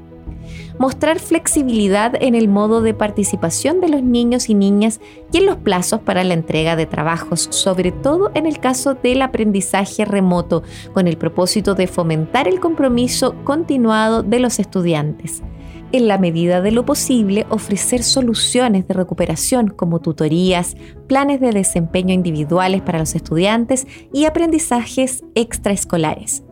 mostrar 0.82 1.20
flexibilidad 1.20 2.16
en 2.20 2.34
el 2.34 2.48
modo 2.48 2.82
de 2.82 2.96
participación 2.96 3.82
de 3.82 3.90
los 3.90 4.02
niños 4.02 4.50
y 4.50 4.56
niñas 4.56 5.00
y 5.32 5.38
en 5.38 5.46
los 5.46 5.58
plazos 5.58 6.00
para 6.00 6.24
la 6.24 6.34
entrega 6.34 6.76
de 6.76 6.88
trabajos, 6.88 7.50
sobre 7.52 7.92
todo 7.92 8.32
en 8.34 8.48
el 8.48 8.60
caso 8.60 8.96
del 8.96 9.22
aprendizaje 9.22 10.06
remoto, 10.06 10.64
con 10.92 11.08
el 11.08 11.20
propósito 11.20 11.76
de 11.76 11.86
fomentar 11.86 12.48
el 12.48 12.60
compromiso 12.60 13.36
continuado 13.44 14.24
de 14.24 14.40
los 14.40 14.58
estudiantes 14.58 15.44
en 15.92 16.08
la 16.08 16.18
medida 16.18 16.62
de 16.62 16.72
lo 16.72 16.86
posible, 16.86 17.46
ofrecer 17.50 18.02
soluciones 18.02 18.88
de 18.88 18.94
recuperación 18.94 19.68
como 19.68 20.00
tutorías, 20.00 20.78
planes 21.08 21.42
de 21.42 21.52
desempeño 21.52 22.14
individuales 22.14 22.82
para 22.82 23.00
los 23.00 23.14
estudiantes 23.14 23.86
y 24.14 24.24
aprendizajes 24.24 25.24
extraescolares. 25.36 26.44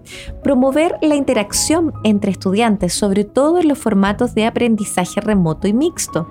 Promover 0.44 0.98
la 1.02 1.16
interacción 1.16 1.94
entre 2.04 2.32
estudiantes, 2.32 2.94
sobre 2.94 3.24
todo 3.24 3.60
en 3.60 3.68
los 3.68 3.78
formatos 3.78 4.36
de 4.36 4.46
aprendizaje 4.46 5.22
remoto 5.22 5.68
y 5.68 5.74
mixto. 5.74 6.28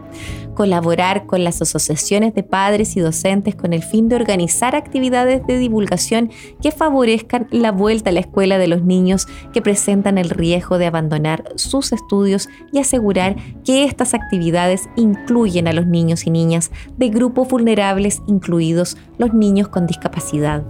Colaborar 0.54 1.26
con 1.26 1.44
las 1.44 1.62
asociaciones 1.62 2.34
de 2.34 2.42
padres 2.42 2.96
y 2.96 3.00
docentes 3.00 3.54
con 3.54 3.72
el 3.72 3.82
fin 3.82 4.08
de 4.08 4.16
organizar 4.16 4.74
actividades 4.74 5.46
de 5.46 5.58
divulgación 5.58 6.30
que 6.60 6.72
favorezcan 6.72 7.46
la 7.50 7.70
vuelta 7.70 8.10
a 8.10 8.12
la 8.12 8.20
escuela 8.20 8.58
de 8.58 8.66
los 8.66 8.82
niños 8.82 9.26
que 9.52 9.62
presentan 9.62 10.18
el 10.18 10.30
riesgo 10.30 10.78
de 10.78 10.86
abandonar 10.86 11.44
sus 11.56 11.92
estudios 11.92 12.48
y 12.72 12.78
asegurar 12.78 13.36
que 13.64 13.84
estas 13.84 14.14
actividades 14.14 14.88
incluyen 14.96 15.68
a 15.68 15.72
los 15.72 15.86
niños 15.86 16.26
y 16.26 16.30
niñas 16.30 16.70
de 16.96 17.08
grupos 17.08 17.48
vulnerables, 17.48 18.22
incluidos 18.26 18.96
los 19.18 19.34
niños 19.34 19.68
con 19.68 19.86
discapacidad. 19.86 20.64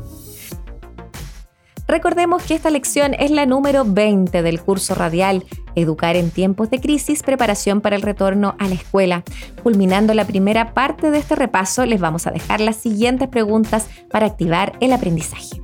Recordemos 1.90 2.42
que 2.42 2.54
esta 2.54 2.68
lección 2.68 3.14
es 3.18 3.30
la 3.30 3.47
número 3.47 3.83
20 3.87 4.42
del 4.42 4.61
curso 4.61 4.95
radial 4.95 5.45
Educar 5.75 6.16
en 6.16 6.30
tiempos 6.30 6.68
de 6.68 6.80
crisis, 6.80 7.23
preparación 7.23 7.80
para 7.80 7.97
el 7.97 8.02
retorno 8.02 8.57
a 8.59 8.68
la 8.68 8.75
escuela. 8.75 9.25
Culminando 9.62 10.12
la 10.12 10.26
primera 10.26 10.75
parte 10.75 11.11
de 11.11 11.16
este 11.16 11.35
repaso, 11.35 11.87
les 11.87 11.99
vamos 11.99 12.26
a 12.26 12.30
dejar 12.30 12.61
las 12.61 12.76
siguientes 12.76 13.28
preguntas 13.28 13.88
para 14.11 14.26
activar 14.26 14.73
el 14.80 14.92
aprendizaje. 14.92 15.62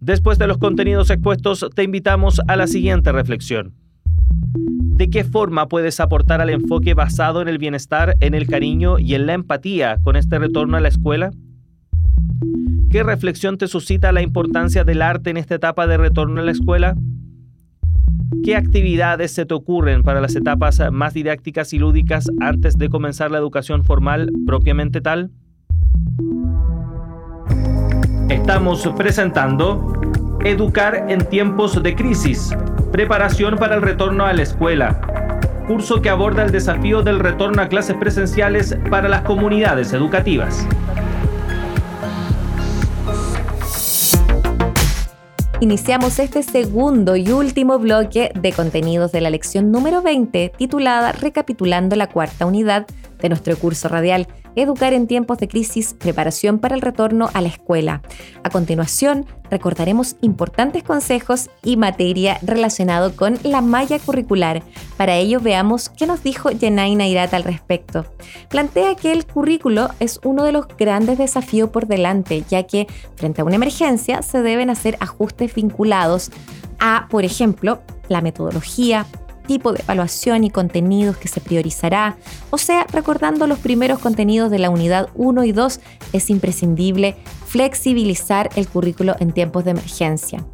Después 0.00 0.38
de 0.38 0.46
los 0.46 0.56
contenidos 0.56 1.10
expuestos, 1.10 1.66
te 1.74 1.82
invitamos 1.82 2.40
a 2.48 2.56
la 2.56 2.66
siguiente 2.68 3.12
reflexión. 3.12 3.74
¿De 4.54 5.10
qué 5.10 5.24
forma 5.24 5.68
puedes 5.68 6.00
aportar 6.00 6.40
al 6.40 6.48
enfoque 6.48 6.94
basado 6.94 7.42
en 7.42 7.48
el 7.48 7.58
bienestar, 7.58 8.16
en 8.20 8.32
el 8.32 8.46
cariño 8.46 8.98
y 8.98 9.14
en 9.14 9.26
la 9.26 9.34
empatía 9.34 9.98
con 10.02 10.16
este 10.16 10.38
retorno 10.38 10.78
a 10.78 10.80
la 10.80 10.88
escuela? 10.88 11.32
¿Qué 12.90 13.02
reflexión 13.02 13.58
te 13.58 13.68
suscita 13.68 14.12
la 14.12 14.22
importancia 14.22 14.84
del 14.84 15.02
arte 15.02 15.30
en 15.30 15.36
esta 15.36 15.54
etapa 15.54 15.86
de 15.86 15.96
retorno 15.96 16.40
a 16.40 16.44
la 16.44 16.50
escuela? 16.50 16.96
¿Qué 18.44 18.56
actividades 18.56 19.32
se 19.32 19.46
te 19.46 19.54
ocurren 19.54 20.02
para 20.02 20.20
las 20.20 20.34
etapas 20.34 20.80
más 20.92 21.14
didácticas 21.14 21.72
y 21.72 21.78
lúdicas 21.78 22.28
antes 22.40 22.78
de 22.78 22.88
comenzar 22.88 23.30
la 23.30 23.38
educación 23.38 23.84
formal 23.84 24.32
propiamente 24.46 25.00
tal? 25.00 25.30
Estamos 28.28 28.88
presentando 28.96 30.00
Educar 30.42 31.04
en 31.10 31.26
tiempos 31.26 31.82
de 31.82 31.94
crisis, 31.94 32.56
preparación 32.92 33.56
para 33.56 33.74
el 33.74 33.82
retorno 33.82 34.24
a 34.24 34.32
la 34.32 34.40
escuela, 34.40 34.98
curso 35.66 36.00
que 36.00 36.08
aborda 36.08 36.42
el 36.44 36.50
desafío 36.50 37.02
del 37.02 37.18
retorno 37.18 37.60
a 37.60 37.68
clases 37.68 37.94
presenciales 37.96 38.74
para 38.88 39.10
las 39.10 39.20
comunidades 39.20 39.92
educativas. 39.92 40.66
Iniciamos 45.62 46.18
este 46.18 46.42
segundo 46.42 47.16
y 47.16 47.30
último 47.32 47.78
bloque 47.78 48.32
de 48.34 48.50
contenidos 48.50 49.12
de 49.12 49.20
la 49.20 49.28
lección 49.28 49.70
número 49.70 50.00
20 50.00 50.52
titulada 50.56 51.12
Recapitulando 51.12 51.96
la 51.96 52.06
cuarta 52.06 52.46
unidad 52.46 52.86
de 53.20 53.28
nuestro 53.28 53.54
curso 53.58 53.88
radial 53.88 54.26
Educar 54.56 54.92
en 54.92 55.06
tiempos 55.06 55.38
de 55.38 55.48
crisis, 55.48 55.94
preparación 55.94 56.58
para 56.58 56.74
el 56.74 56.80
retorno 56.80 57.30
a 57.32 57.40
la 57.40 57.48
escuela. 57.48 58.02
A 58.42 58.50
continuación, 58.50 59.26
recordaremos 59.50 60.16
importantes 60.20 60.82
consejos 60.82 61.50
y 61.62 61.76
materia 61.76 62.38
relacionado 62.42 63.14
con 63.14 63.38
la 63.42 63.60
malla 63.60 63.98
curricular. 63.98 64.62
Para 64.96 65.16
ello, 65.16 65.40
veamos 65.40 65.88
qué 65.88 66.06
nos 66.06 66.22
dijo 66.22 66.50
Yanay 66.50 66.94
Nairata 66.94 67.36
al 67.36 67.44
respecto. 67.44 68.06
Plantea 68.48 68.94
que 68.94 69.12
el 69.12 69.26
currículo 69.26 69.88
es 70.00 70.20
uno 70.24 70.44
de 70.44 70.52
los 70.52 70.66
grandes 70.78 71.18
desafíos 71.18 71.70
por 71.70 71.86
delante, 71.86 72.44
ya 72.48 72.64
que 72.64 72.86
frente 73.16 73.40
a 73.40 73.44
una 73.44 73.56
emergencia 73.56 74.22
se 74.22 74.42
deben 74.42 74.70
hacer 74.70 74.96
ajustes 75.00 75.54
vinculados 75.54 76.30
a, 76.78 77.06
por 77.10 77.24
ejemplo, 77.24 77.82
la 78.08 78.20
metodología, 78.20 79.06
tipo 79.50 79.72
de 79.72 79.80
evaluación 79.80 80.44
y 80.44 80.50
contenidos 80.50 81.16
que 81.16 81.26
se 81.26 81.40
priorizará, 81.40 82.16
o 82.50 82.56
sea, 82.56 82.86
recordando 82.92 83.48
los 83.48 83.58
primeros 83.58 83.98
contenidos 83.98 84.48
de 84.48 84.60
la 84.60 84.70
unidad 84.70 85.08
1 85.16 85.42
y 85.42 85.50
2, 85.50 85.80
es 86.12 86.30
imprescindible 86.30 87.16
flexibilizar 87.48 88.48
el 88.54 88.68
currículo 88.68 89.16
en 89.18 89.32
tiempos 89.32 89.64
de 89.64 89.72
emergencia. 89.72 90.46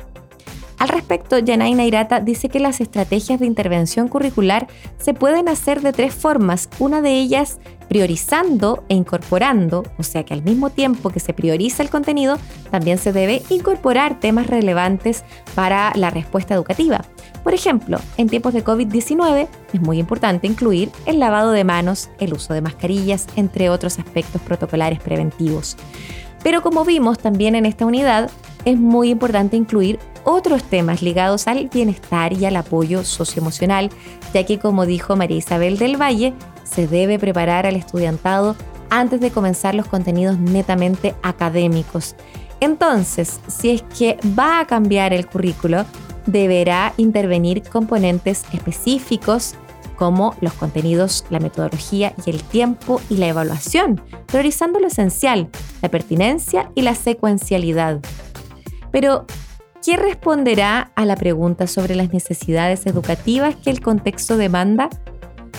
Al 0.78 0.88
respecto, 0.90 1.38
Yanay 1.38 1.74
Nairata 1.74 2.20
dice 2.20 2.50
que 2.50 2.60
las 2.60 2.80
estrategias 2.80 3.40
de 3.40 3.46
intervención 3.46 4.08
curricular 4.08 4.66
se 4.98 5.14
pueden 5.14 5.48
hacer 5.48 5.80
de 5.80 5.92
tres 5.92 6.14
formas. 6.14 6.68
Una 6.78 7.00
de 7.00 7.12
ellas 7.12 7.58
priorizando 7.88 8.84
e 8.88 8.94
incorporando, 8.94 9.84
o 9.96 10.02
sea 10.02 10.24
que 10.24 10.34
al 10.34 10.42
mismo 10.42 10.70
tiempo 10.70 11.10
que 11.10 11.20
se 11.20 11.32
prioriza 11.32 11.82
el 11.82 11.88
contenido, 11.88 12.36
también 12.70 12.98
se 12.98 13.12
debe 13.12 13.42
incorporar 13.48 14.20
temas 14.20 14.48
relevantes 14.48 15.24
para 15.54 15.92
la 15.94 16.10
respuesta 16.10 16.54
educativa. 16.54 17.04
Por 17.42 17.54
ejemplo, 17.54 17.98
en 18.16 18.28
tiempos 18.28 18.52
de 18.52 18.64
COVID-19 18.64 19.48
es 19.72 19.80
muy 19.80 19.98
importante 19.98 20.46
incluir 20.46 20.90
el 21.06 21.20
lavado 21.20 21.52
de 21.52 21.64
manos, 21.64 22.10
el 22.18 22.34
uso 22.34 22.52
de 22.52 22.60
mascarillas, 22.60 23.26
entre 23.36 23.70
otros 23.70 23.98
aspectos 23.98 24.42
protocolares 24.42 25.00
preventivos. 25.00 25.76
Pero 26.42 26.60
como 26.60 26.84
vimos 26.84 27.18
también 27.18 27.54
en 27.54 27.64
esta 27.64 27.86
unidad, 27.86 28.30
es 28.64 28.76
muy 28.76 29.10
importante 29.10 29.56
incluir 29.56 29.98
otros 30.26 30.64
temas 30.64 31.02
ligados 31.02 31.46
al 31.46 31.68
bienestar 31.68 32.32
y 32.32 32.44
al 32.44 32.56
apoyo 32.56 33.04
socioemocional, 33.04 33.90
ya 34.34 34.44
que 34.44 34.58
como 34.58 34.84
dijo 34.84 35.14
María 35.14 35.38
Isabel 35.38 35.78
del 35.78 36.00
Valle, 36.00 36.34
se 36.64 36.88
debe 36.88 37.18
preparar 37.18 37.64
al 37.64 37.76
estudiantado 37.76 38.56
antes 38.90 39.20
de 39.20 39.30
comenzar 39.30 39.76
los 39.76 39.86
contenidos 39.86 40.36
netamente 40.38 41.14
académicos. 41.22 42.16
Entonces, 42.58 43.40
si 43.46 43.70
es 43.70 43.82
que 43.96 44.18
va 44.36 44.58
a 44.58 44.66
cambiar 44.66 45.12
el 45.12 45.26
currículo, 45.26 45.84
deberá 46.26 46.92
intervenir 46.96 47.62
componentes 47.62 48.44
específicos 48.52 49.54
como 49.96 50.34
los 50.40 50.52
contenidos, 50.54 51.24
la 51.30 51.38
metodología 51.38 52.14
y 52.26 52.30
el 52.30 52.42
tiempo 52.42 53.00
y 53.08 53.16
la 53.18 53.28
evaluación, 53.28 54.02
priorizando 54.26 54.80
lo 54.80 54.88
esencial, 54.88 55.48
la 55.82 55.88
pertinencia 55.88 56.70
y 56.74 56.82
la 56.82 56.96
secuencialidad. 56.96 58.00
Pero, 58.90 59.24
¿qué 59.84 59.96
responderá 59.96 60.90
a 60.94 61.04
la 61.04 61.16
pregunta 61.16 61.66
sobre 61.66 61.94
las 61.94 62.12
necesidades 62.12 62.86
educativas 62.86 63.56
que 63.56 63.70
el 63.70 63.80
contexto 63.80 64.36
demanda? 64.36 64.88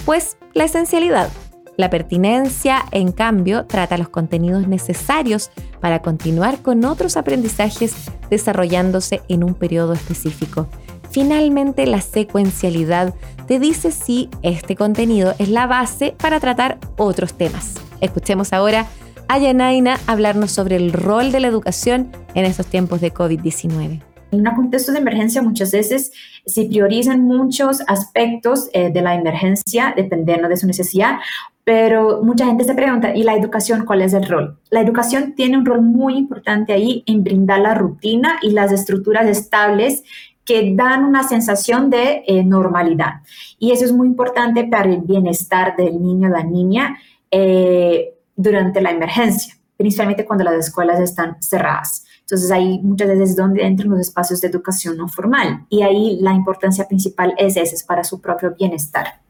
Pues 0.05 0.37
la 0.53 0.65
esencialidad. 0.65 1.29
La 1.77 1.89
pertinencia, 1.91 2.83
en 2.91 3.11
cambio, 3.11 3.65
trata 3.65 3.97
los 3.97 4.09
contenidos 4.09 4.67
necesarios 4.67 5.51
para 5.79 6.01
continuar 6.01 6.61
con 6.63 6.83
otros 6.85 7.17
aprendizajes 7.17 7.93
desarrollándose 8.31 9.21
en 9.29 9.43
un 9.43 9.53
periodo 9.53 9.93
específico. 9.93 10.67
Finalmente, 11.11 11.85
la 11.85 12.01
secuencialidad 12.01 13.13
te 13.47 13.59
dice 13.59 13.91
si 13.91 14.29
este 14.41 14.75
contenido 14.75 15.35
es 15.37 15.49
la 15.49 15.67
base 15.67 16.15
para 16.17 16.39
tratar 16.39 16.79
otros 16.97 17.35
temas. 17.35 17.75
Escuchemos 18.01 18.53
ahora 18.53 18.87
a 19.27 19.37
Yanaina 19.37 19.97
hablarnos 20.07 20.51
sobre 20.51 20.75
el 20.75 20.93
rol 20.93 21.31
de 21.31 21.39
la 21.39 21.47
educación 21.47 22.11
en 22.33 22.45
estos 22.45 22.67
tiempos 22.67 23.01
de 23.01 23.13
COVID-19. 23.13 24.01
En 24.31 24.47
un 24.47 24.55
contexto 24.55 24.91
de 24.91 24.99
emergencia 24.99 25.41
muchas 25.41 25.71
veces 25.71 26.11
se 26.45 26.65
priorizan 26.65 27.21
muchos 27.21 27.81
aspectos 27.87 28.69
eh, 28.73 28.89
de 28.91 29.01
la 29.01 29.15
emergencia 29.15 29.93
dependiendo 29.95 30.49
de 30.49 30.57
su 30.57 30.67
necesidad, 30.67 31.19
pero 31.63 32.23
mucha 32.23 32.45
gente 32.45 32.63
se 32.63 32.73
pregunta, 32.73 33.15
¿y 33.15 33.23
la 33.23 33.35
educación 33.35 33.85
cuál 33.85 34.01
es 34.01 34.13
el 34.13 34.27
rol? 34.27 34.57
La 34.69 34.81
educación 34.81 35.33
tiene 35.35 35.57
un 35.57 35.65
rol 35.65 35.81
muy 35.81 36.17
importante 36.17 36.73
ahí 36.73 37.03
en 37.05 37.23
brindar 37.23 37.59
la 37.59 37.73
rutina 37.73 38.37
y 38.41 38.51
las 38.51 38.71
estructuras 38.71 39.27
estables 39.27 40.03
que 40.45 40.73
dan 40.75 41.03
una 41.03 41.23
sensación 41.23 41.89
de 41.89 42.23
eh, 42.25 42.43
normalidad. 42.43 43.21
Y 43.59 43.71
eso 43.71 43.83
es 43.83 43.91
muy 43.91 44.07
importante 44.07 44.63
para 44.63 44.89
el 44.89 45.01
bienestar 45.01 45.75
del 45.75 46.01
niño 46.01 46.29
o 46.29 46.31
la 46.31 46.43
niña 46.43 46.97
eh, 47.31 48.16
durante 48.37 48.79
la 48.79 48.91
emergencia, 48.91 49.55
principalmente 49.75 50.25
cuando 50.25 50.45
las 50.45 50.55
escuelas 50.55 51.01
están 51.01 51.41
cerradas. 51.41 52.05
Entonces 52.21 52.51
ahí 52.51 52.79
muchas 52.79 53.07
veces 53.07 53.31
es 53.31 53.35
donde 53.35 53.65
entran 53.65 53.89
los 53.89 53.99
espacios 53.99 54.39
de 54.39 54.47
educación 54.47 54.97
no 54.97 55.07
formal 55.07 55.65
y 55.69 55.81
ahí 55.81 56.19
la 56.21 56.33
importancia 56.33 56.87
principal 56.87 57.33
es 57.37 57.57
esa, 57.57 57.75
es 57.75 57.83
para 57.83 58.03
su 58.03 58.21
propio 58.21 58.55
bienestar. 58.57 59.21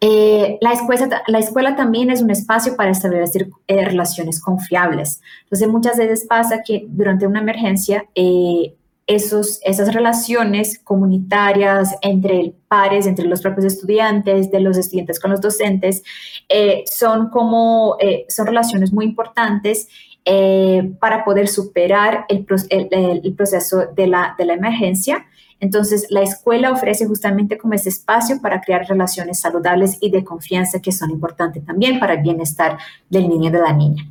Eh, 0.00 0.58
la, 0.60 0.72
escuela, 0.72 1.22
la 1.26 1.38
escuela 1.40 1.74
también 1.74 2.10
es 2.10 2.22
un 2.22 2.30
espacio 2.30 2.76
para 2.76 2.90
establecer 2.90 3.48
eh, 3.66 3.84
relaciones 3.84 4.40
confiables. 4.40 5.20
Entonces, 5.44 5.68
muchas 5.68 5.96
veces 5.96 6.24
pasa 6.24 6.62
que 6.64 6.86
durante 6.88 7.26
una 7.26 7.40
emergencia, 7.40 8.04
eh, 8.14 8.74
esos, 9.08 9.58
esas 9.64 9.92
relaciones 9.92 10.78
comunitarias 10.78 11.96
entre 12.02 12.54
pares, 12.68 13.08
entre 13.08 13.26
los 13.26 13.42
propios 13.42 13.64
estudiantes, 13.64 14.52
de 14.52 14.60
los 14.60 14.76
estudiantes 14.76 15.18
con 15.18 15.32
los 15.32 15.40
docentes, 15.40 16.04
son 16.86 17.30
como, 17.30 17.96
son 18.28 18.46
relaciones 18.46 18.92
muy 18.92 19.06
importantes 19.06 19.88
eh, 20.30 20.92
para 21.00 21.24
poder 21.24 21.48
superar 21.48 22.26
el, 22.28 22.44
proceso 22.44 23.86
de 23.96 24.06
la, 24.06 24.34
de 24.36 24.44
la 24.44 24.52
emergencia. 24.52 25.24
Entonces, 25.58 26.06
la 26.10 26.20
escuela 26.20 26.70
ofrece 26.70 27.06
justamente 27.06 27.56
como 27.56 27.72
ese 27.72 27.88
espacio 27.88 28.38
para 28.42 28.60
crear 28.60 28.86
relaciones 28.86 29.40
saludables 29.40 29.96
y 30.02 30.10
de 30.10 30.24
confianza 30.24 30.82
que 30.82 30.92
son 30.92 31.10
importantes 31.12 31.64
también 31.64 31.98
para 31.98 32.12
el 32.12 32.22
bienestar 32.22 32.76
del 33.08 33.26
niño 33.26 33.48
y 33.48 33.52
de 33.52 33.58
la 33.58 33.72
niña. 33.72 34.06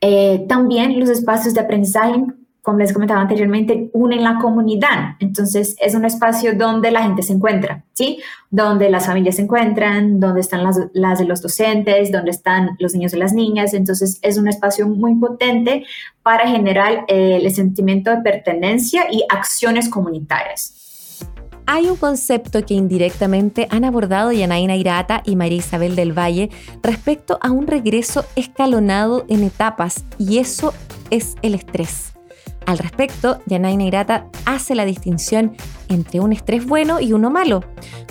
Eh, 0.00 0.46
también 0.48 0.98
los 0.98 1.10
espacios 1.10 1.52
de 1.52 1.60
aprendizaje 1.60 2.24
como 2.62 2.78
les 2.78 2.92
comentaba 2.92 3.20
anteriormente, 3.20 3.90
unen 3.92 4.22
la 4.22 4.38
comunidad. 4.38 5.16
Entonces, 5.18 5.74
es 5.80 5.96
un 5.96 6.04
espacio 6.04 6.54
donde 6.54 6.92
la 6.92 7.02
gente 7.02 7.24
se 7.24 7.32
encuentra, 7.32 7.84
¿sí? 7.92 8.20
Donde 8.50 8.88
las 8.88 9.06
familias 9.06 9.36
se 9.36 9.42
encuentran, 9.42 10.20
donde 10.20 10.40
están 10.40 10.62
las, 10.62 10.78
las 10.92 11.18
de 11.18 11.24
los 11.24 11.42
docentes, 11.42 12.12
donde 12.12 12.30
están 12.30 12.76
los 12.78 12.94
niños 12.94 13.14
y 13.14 13.16
las 13.16 13.32
niñas. 13.32 13.74
Entonces, 13.74 14.20
es 14.22 14.38
un 14.38 14.46
espacio 14.46 14.86
muy 14.86 15.16
potente 15.16 15.84
para 16.22 16.46
generar 16.46 17.04
eh, 17.08 17.40
el 17.42 17.50
sentimiento 17.52 18.10
de 18.10 18.18
pertenencia 18.18 19.06
y 19.10 19.24
acciones 19.28 19.88
comunitarias. 19.88 20.78
Hay 21.66 21.86
un 21.86 21.96
concepto 21.96 22.64
que 22.64 22.74
indirectamente 22.74 23.66
han 23.70 23.84
abordado 23.84 24.30
Yanaina 24.30 24.76
Irata 24.76 25.22
y 25.24 25.34
María 25.34 25.58
Isabel 25.58 25.96
del 25.96 26.16
Valle 26.16 26.50
respecto 26.82 27.38
a 27.40 27.50
un 27.50 27.66
regreso 27.66 28.24
escalonado 28.36 29.24
en 29.28 29.42
etapas 29.42 30.04
y 30.18 30.38
eso 30.38 30.74
es 31.10 31.36
el 31.42 31.54
estrés. 31.54 32.11
Al 32.66 32.78
respecto, 32.78 33.40
Yanaina 33.46 33.84
Irata 33.84 34.26
hace 34.44 34.74
la 34.74 34.84
distinción 34.84 35.56
entre 35.88 36.20
un 36.20 36.32
estrés 36.32 36.64
bueno 36.66 37.00
y 37.00 37.12
uno 37.12 37.30
malo. 37.30 37.64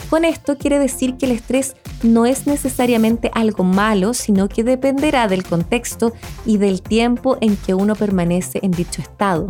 Con 0.09 0.25
esto 0.25 0.57
quiere 0.57 0.77
decir 0.77 1.15
que 1.15 1.25
el 1.25 1.31
estrés 1.31 1.75
no 2.03 2.25
es 2.25 2.47
necesariamente 2.47 3.31
algo 3.33 3.63
malo, 3.63 4.13
sino 4.13 4.49
que 4.49 4.63
dependerá 4.63 5.27
del 5.27 5.43
contexto 5.43 6.13
y 6.45 6.57
del 6.57 6.81
tiempo 6.81 7.37
en 7.41 7.55
que 7.55 7.73
uno 7.73 7.95
permanece 7.95 8.59
en 8.61 8.71
dicho 8.71 9.01
estado. 9.01 9.49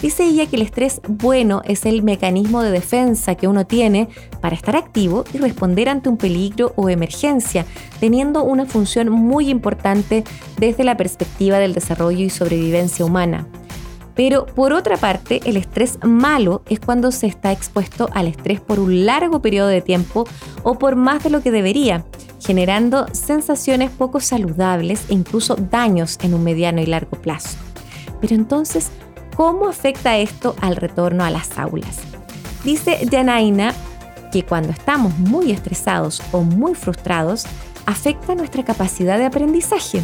Dice 0.00 0.24
ella 0.24 0.46
que 0.46 0.56
el 0.56 0.62
estrés 0.62 1.00
bueno 1.08 1.60
es 1.64 1.84
el 1.84 2.02
mecanismo 2.02 2.62
de 2.62 2.70
defensa 2.70 3.34
que 3.34 3.48
uno 3.48 3.66
tiene 3.66 4.08
para 4.40 4.54
estar 4.54 4.76
activo 4.76 5.24
y 5.34 5.38
responder 5.38 5.88
ante 5.88 6.08
un 6.08 6.16
peligro 6.16 6.72
o 6.76 6.88
emergencia, 6.88 7.66
teniendo 8.00 8.44
una 8.44 8.64
función 8.64 9.10
muy 9.10 9.50
importante 9.50 10.24
desde 10.58 10.84
la 10.84 10.96
perspectiva 10.96 11.58
del 11.58 11.74
desarrollo 11.74 12.24
y 12.24 12.30
sobrevivencia 12.30 13.04
humana. 13.04 13.46
Pero 14.18 14.46
por 14.46 14.72
otra 14.72 14.96
parte, 14.96 15.40
el 15.44 15.56
estrés 15.56 16.00
malo 16.02 16.62
es 16.68 16.80
cuando 16.80 17.12
se 17.12 17.28
está 17.28 17.52
expuesto 17.52 18.08
al 18.12 18.26
estrés 18.26 18.60
por 18.60 18.80
un 18.80 19.06
largo 19.06 19.40
periodo 19.40 19.68
de 19.68 19.80
tiempo 19.80 20.24
o 20.64 20.76
por 20.76 20.96
más 20.96 21.22
de 21.22 21.30
lo 21.30 21.40
que 21.40 21.52
debería, 21.52 22.04
generando 22.44 23.06
sensaciones 23.12 23.92
poco 23.92 24.18
saludables 24.18 25.04
e 25.08 25.14
incluso 25.14 25.54
daños 25.54 26.18
en 26.20 26.34
un 26.34 26.42
mediano 26.42 26.80
y 26.80 26.86
largo 26.86 27.16
plazo. 27.16 27.58
Pero 28.20 28.34
entonces, 28.34 28.90
¿cómo 29.36 29.68
afecta 29.68 30.18
esto 30.18 30.56
al 30.60 30.74
retorno 30.74 31.22
a 31.22 31.30
las 31.30 31.56
aulas? 31.56 31.98
Dice 32.64 33.06
Janaina 33.08 33.72
que 34.32 34.42
cuando 34.42 34.70
estamos 34.70 35.16
muy 35.20 35.52
estresados 35.52 36.20
o 36.32 36.42
muy 36.42 36.74
frustrados, 36.74 37.46
afecta 37.86 38.34
nuestra 38.34 38.64
capacidad 38.64 39.16
de 39.16 39.26
aprendizaje. 39.26 40.02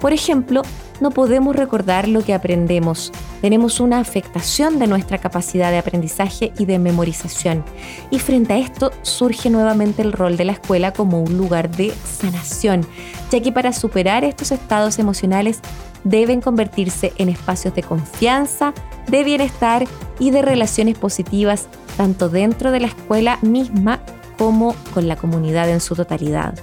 Por 0.00 0.12
ejemplo, 0.12 0.62
no 1.02 1.10
podemos 1.10 1.56
recordar 1.56 2.08
lo 2.08 2.22
que 2.22 2.32
aprendemos. 2.32 3.12
Tenemos 3.40 3.80
una 3.80 3.98
afectación 3.98 4.78
de 4.78 4.86
nuestra 4.86 5.18
capacidad 5.18 5.70
de 5.70 5.78
aprendizaje 5.78 6.52
y 6.58 6.64
de 6.64 6.78
memorización. 6.78 7.64
Y 8.10 8.20
frente 8.20 8.54
a 8.54 8.58
esto 8.58 8.92
surge 9.02 9.50
nuevamente 9.50 10.00
el 10.00 10.12
rol 10.12 10.36
de 10.36 10.44
la 10.44 10.52
escuela 10.52 10.92
como 10.92 11.20
un 11.20 11.36
lugar 11.36 11.70
de 11.70 11.92
sanación, 12.04 12.86
ya 13.30 13.40
que 13.40 13.50
para 13.50 13.72
superar 13.72 14.22
estos 14.22 14.52
estados 14.52 15.00
emocionales 15.00 15.60
deben 16.04 16.40
convertirse 16.40 17.12
en 17.18 17.28
espacios 17.28 17.74
de 17.74 17.82
confianza, 17.82 18.72
de 19.08 19.24
bienestar 19.24 19.84
y 20.20 20.30
de 20.30 20.42
relaciones 20.42 20.96
positivas, 20.96 21.66
tanto 21.96 22.28
dentro 22.28 22.70
de 22.70 22.80
la 22.80 22.86
escuela 22.86 23.38
misma 23.42 24.00
como 24.38 24.74
con 24.94 25.08
la 25.08 25.16
comunidad 25.16 25.68
en 25.68 25.80
su 25.80 25.96
totalidad. 25.96 26.54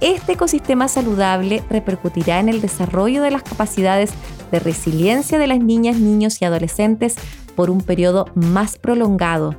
Este 0.00 0.32
ecosistema 0.32 0.88
saludable 0.88 1.62
repercutirá 1.70 2.40
en 2.40 2.48
el 2.48 2.60
desarrollo 2.60 3.22
de 3.22 3.30
las 3.30 3.42
capacidades 3.42 4.10
de 4.50 4.60
resiliencia 4.60 5.38
de 5.38 5.46
las 5.46 5.60
niñas, 5.60 5.96
niños 5.96 6.40
y 6.40 6.44
adolescentes 6.44 7.16
por 7.54 7.70
un 7.70 7.80
periodo 7.80 8.26
más 8.34 8.78
prolongado 8.78 9.56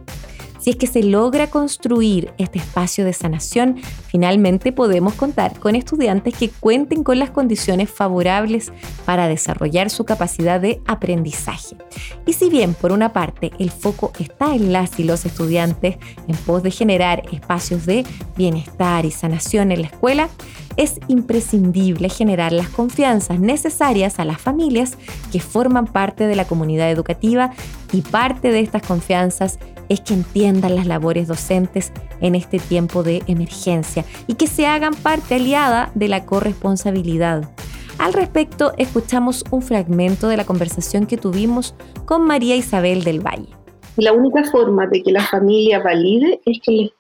si 0.66 0.72
es 0.72 0.78
que 0.78 0.88
se 0.88 1.04
logra 1.04 1.52
construir 1.52 2.34
este 2.40 2.58
espacio 2.58 3.06
de 3.06 3.14
sanación, 3.14 3.76
finalmente 4.08 4.72
podemos 4.72 5.14
contar 5.14 5.60
con 5.60 5.76
estudiantes 5.76 6.34
que 6.34 6.50
cuenten 6.50 7.04
con 7.04 7.20
las 7.20 7.30
condiciones 7.30 7.88
favorables 7.88 8.74
para 9.06 9.28
desarrollar 9.28 9.92
su 9.92 10.06
capacidad 10.06 10.60
de 10.60 10.82
aprendizaje. 10.88 11.78
Y 12.26 12.34
si 12.34 12.50
bien 12.50 12.74
por 12.74 12.94
una 12.94 13.14
parte 13.14 13.52
el 13.60 13.70
foco 13.70 14.12
está 14.18 14.56
en 14.56 14.74
las 14.74 15.00
y 15.00 15.04
los 15.04 15.28
estudiantes 15.28 15.98
en 16.28 16.36
pos 16.36 16.64
de 16.64 16.72
generar 16.72 17.22
espacios 17.32 17.86
de 17.86 18.04
bienestar 18.36 19.06
y 19.06 19.12
sanación 19.12 19.72
en 19.72 19.84
la 19.84 19.88
escuela, 19.90 20.30
es 20.78 21.00
imprescindible 21.08 22.10
generar 22.10 22.52
las 22.52 22.70
confianzas 22.70 23.40
necesarias 23.40 24.20
a 24.20 24.26
las 24.26 24.42
familias 24.42 24.98
que 25.32 25.40
forman 25.40 25.86
parte 25.86 26.26
de 26.26 26.36
la 26.36 26.46
comunidad 26.46 26.90
educativa 26.90 27.52
y 27.92 28.02
parte 28.02 28.52
de 28.52 28.60
estas 28.60 28.82
confianzas 28.82 29.60
es 29.90 30.02
que 30.02 30.14
entiendan 30.14 30.76
las 30.76 30.88
labores 30.88 31.28
docentes 31.28 31.92
en 32.22 32.36
este 32.36 32.60
tiempo 32.60 33.04
de 33.04 33.24
emergencia 33.28 34.04
y 34.28 34.36
que 34.36 34.48
se 34.48 34.68
hagan 34.68 34.94
parte 34.94 35.36
aliada 35.36 35.92
de 35.96 36.08
la 36.08 36.26
corresponsabilidad. 36.26 37.50
Al 37.98 38.14
respecto, 38.14 38.74
escuchamos 38.78 39.44
un 39.52 39.62
fragmento 39.62 40.28
de 40.28 40.38
la 40.38 40.46
conversación 40.46 41.06
que 41.06 41.18
tuvimos 41.18 41.76
con 42.06 42.26
María 42.26 42.56
Isabel 42.56 43.04
del 43.04 43.26
Valle. 43.26 43.50
La 43.96 44.12
única 44.12 44.44
forma 44.44 44.88
de 44.88 45.02
que 45.02 45.12
la 45.12 45.24
familia 45.24 45.80
valide 45.80 46.42
es 46.46 46.60
que 46.62 46.72
le 46.72 46.94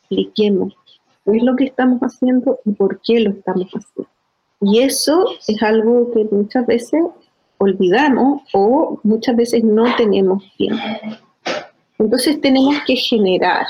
expliquemos 0.00 0.74
qué 1.24 1.36
es 1.36 1.42
lo 1.42 1.54
que 1.56 1.64
estamos 1.64 2.00
haciendo 2.00 2.58
y 2.64 2.72
por 2.72 3.00
qué 3.02 3.20
lo 3.20 3.30
estamos 3.30 3.66
haciendo. 3.66 4.10
Y 4.62 4.80
eso 4.80 5.26
es 5.46 5.62
algo 5.62 6.10
que 6.12 6.24
muchas 6.30 6.66
veces 6.66 7.02
olvidamos 7.64 8.42
o 8.52 8.98
muchas 9.02 9.36
veces 9.36 9.64
no 9.64 9.84
tenemos 9.96 10.42
tiempo. 10.56 10.82
Entonces 11.98 12.40
tenemos 12.40 12.76
que 12.86 12.96
generar 12.96 13.66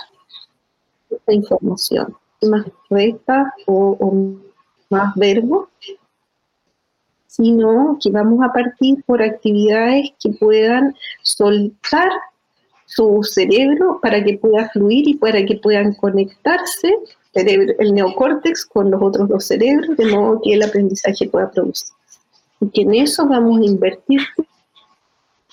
esta 1.11 1.33
información, 1.33 2.16
más 2.42 2.66
recta 2.90 3.52
o, 3.66 4.35
más 4.90 5.14
verbo, 5.16 5.68
sino 7.26 7.98
que 8.00 8.11
vamos 8.11 8.40
a 8.44 8.52
partir 8.52 9.02
por 9.04 9.22
actividades 9.22 10.11
que 10.22 10.30
puedan 10.30 10.94
soltar 11.22 12.09
su 12.87 13.22
cerebro 13.24 13.98
para 14.00 14.22
que 14.22 14.38
pueda 14.38 14.68
fluir 14.70 15.09
y 15.09 15.14
para 15.14 15.44
que 15.44 15.57
puedan 15.57 15.94
conectarse 15.94 16.94
el 17.35 17.94
neocórtex 17.94 18.66
con 18.66 18.90
los 18.90 19.02
otros 19.02 19.28
dos 19.28 19.46
cerebros, 19.46 19.96
de 19.96 20.07
modo 20.07 20.40
que 20.42 20.54
el 20.54 20.62
aprendizaje 20.62 21.28
pueda 21.28 21.50
producir. 21.50 21.92
Y 22.60 22.68
que 22.70 22.82
en 22.82 22.94
eso 22.94 23.26
vamos 23.26 23.60
a 23.60 23.64
invertir 23.64 24.20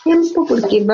tiempo 0.03 0.45
porque 0.47 0.85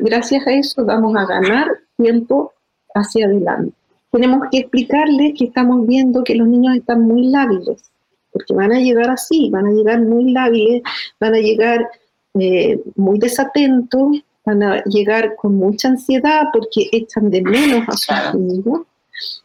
gracias 0.00 0.46
a 0.46 0.52
eso 0.52 0.84
vamos 0.84 1.16
a 1.16 1.26
ganar 1.26 1.68
tiempo 1.96 2.52
hacia 2.94 3.26
adelante. 3.26 3.74
Tenemos 4.10 4.48
que 4.50 4.58
explicarles 4.58 5.34
que 5.38 5.46
estamos 5.46 5.86
viendo 5.86 6.22
que 6.22 6.34
los 6.34 6.46
niños 6.46 6.76
están 6.76 7.02
muy 7.02 7.28
lábiles, 7.28 7.90
porque 8.30 8.54
van 8.54 8.72
a 8.72 8.78
llegar 8.78 9.10
así, 9.10 9.48
van 9.50 9.66
a 9.66 9.72
llegar 9.72 10.02
muy 10.02 10.32
lábiles, 10.32 10.82
van 11.18 11.34
a 11.34 11.38
llegar 11.38 11.88
eh, 12.34 12.80
muy 12.94 13.18
desatentos, 13.18 14.22
van 14.44 14.62
a 14.62 14.84
llegar 14.84 15.34
con 15.36 15.54
mucha 15.54 15.88
ansiedad 15.88 16.48
porque 16.52 16.88
echan 16.92 17.30
de 17.30 17.42
menos 17.42 17.88
a 17.88 17.92
sus 17.92 18.10
amigos 18.10 18.82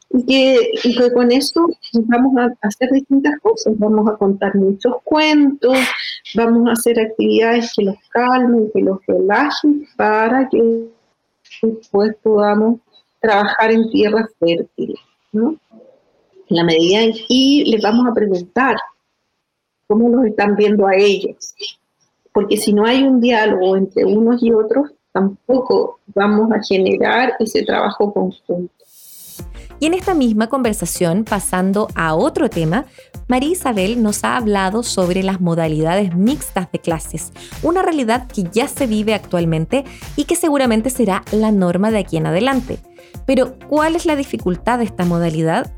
y 0.10 0.26
que, 0.26 1.12
con 1.12 1.32
eso 1.32 1.68
vamos 1.94 2.38
a 2.38 2.50
hacer 2.62 2.90
distintas 2.92 3.40
cosas, 3.42 3.78
vamos 3.78 4.08
a 4.10 4.18
contar 4.18 4.56
muchos 4.56 4.96
cuentos, 5.04 5.78
vamos 6.36 6.70
a 6.70 6.72
hacer 6.74 7.00
actividades 7.00 7.74
que 7.76 7.86
los 7.86 7.96
calmen, 8.10 8.72
que 8.74 8.82
los 8.82 9.00
relajen, 9.06 9.88
para 9.98 10.48
que 10.50 10.88
después 11.62 12.16
podamos 12.24 12.80
trabajar 13.20 13.72
en 13.72 13.90
tierras 13.90 14.30
fértiles, 14.40 15.00
¿no? 15.32 15.56
La 16.50 16.64
medida 16.64 17.02
en 17.02 17.14
que 17.14 17.64
les 17.66 17.82
vamos 17.82 18.08
a 18.08 18.14
preguntar 18.14 18.78
cómo 19.88 20.10
los 20.10 20.26
están 20.26 20.56
viendo 20.56 20.88
a 20.88 20.96
ellos, 20.96 21.54
porque 22.32 22.56
si 22.56 22.72
no 22.72 22.86
hay 22.86 23.04
un 23.04 23.20
diálogo 23.20 23.76
entre 23.76 24.06
unos 24.06 24.42
y 24.42 24.54
otros, 24.54 24.92
tampoco 25.12 26.00
vamos 26.08 26.52
a 26.52 26.62
generar 26.64 27.34
ese 27.40 27.64
trabajo 27.64 28.14
conjunto. 28.14 28.87
Y 29.80 29.86
en 29.86 29.94
esta 29.94 30.14
misma 30.14 30.48
conversación, 30.48 31.24
pasando 31.24 31.88
a 31.96 32.16
otro 32.16 32.50
tema, 32.50 32.86
María 33.28 33.52
Isabel 33.52 34.02
nos 34.02 34.24
ha 34.24 34.38
hablado 34.38 34.82
sobre 34.82 35.22
las 35.22 35.40
modalidades 35.40 36.16
mixtas 36.16 36.72
de 36.72 36.80
clases, 36.80 37.32
una 37.62 37.82
realidad 37.82 38.28
que 38.28 38.44
ya 38.52 38.68
se 38.68 38.88
vive 38.88 39.14
actualmente 39.14 39.86
y 40.16 40.24
que 40.24 40.36
seguramente 40.36 40.90
será 40.90 41.24
la 41.32 41.52
norma 41.52 41.92
de 41.92 42.00
aquí 42.00 42.18
en 42.18 42.26
adelante. 42.26 42.80
Pero, 43.26 43.60
¿cuál 43.68 43.96
es 43.96 44.06
la 44.06 44.16
dificultad 44.16 44.80
de 44.80 44.86
esta 44.86 45.06
modalidad? 45.06 45.72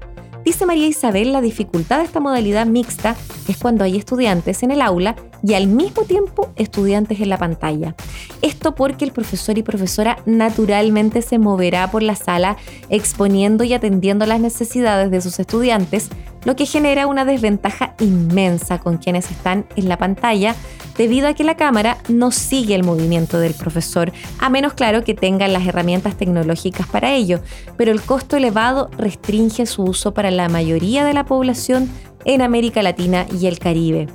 Dice 0.50 0.66
María 0.66 0.88
Isabel, 0.88 1.32
la 1.32 1.42
dificultad 1.42 2.00
de 2.00 2.06
esta 2.06 2.20
modalidad 2.20 2.66
mixta 2.66 3.16
es 3.48 3.58
cuando 3.58 3.84
hay 3.84 3.98
estudiantes 3.98 4.64
en 4.64 4.72
el 4.72 4.82
aula 4.82 5.16
y 5.44 5.54
al 5.54 5.68
mismo 5.68 6.06
tiempo 6.06 6.52
estudiantes 6.56 7.22
en 7.22 7.30
la 7.30 7.38
pantalla. 7.38 7.96
Esto 8.42 8.74
porque 8.74 9.06
el 9.06 9.12
profesor 9.12 9.60
y 9.60 9.62
profesora 9.62 10.18
naturalmente 10.26 11.22
se 11.22 11.38
moverá 11.38 11.92
por 11.92 12.02
la 12.02 12.16
sala 12.16 12.58
exponiendo 12.90 13.64
y 13.64 13.76
atendiendo 13.76 14.26
las 14.26 14.40
necesidades 14.40 15.12
de 15.12 15.22
sus 15.22 15.40
estudiantes, 15.40 16.10
lo 16.46 16.56
que 16.56 16.66
genera 16.66 17.08
una 17.08 17.26
desventaja 17.26 17.96
inmensa 18.00 18.80
con 18.80 18.98
quienes 18.98 19.30
están 19.32 19.66
en 19.76 19.90
la 19.90 19.98
pantalla 19.98 20.56
debido 20.98 21.28
a 21.28 21.34
que 21.34 21.44
la 21.44 21.56
cámara 21.56 21.98
no 22.08 22.32
sigue 22.32 22.76
el 22.76 22.84
movimiento 22.84 23.40
del 23.40 23.54
profesor, 23.54 24.12
a 24.40 24.50
menos 24.50 24.74
claro 24.74 25.04
que 25.04 25.14
tengan 25.14 25.54
las 25.54 25.66
herramientas 25.66 26.18
tecnológicas 26.18 26.88
para 26.88 27.14
ello, 27.14 27.42
pero 27.78 27.92
el 27.92 28.02
costo 28.02 28.38
elevado 28.38 28.90
restringe 28.98 29.66
su 29.66 29.84
uso 29.84 30.14
para 30.14 30.32
la 30.32 30.50
mayoría 30.50 31.06
de 31.06 31.14
la 31.14 31.26
población 31.26 31.90
en 32.26 32.42
América 32.42 32.84
Latina 32.84 33.26
y 33.40 33.48
el 33.48 33.60
Caribe. 33.60 34.08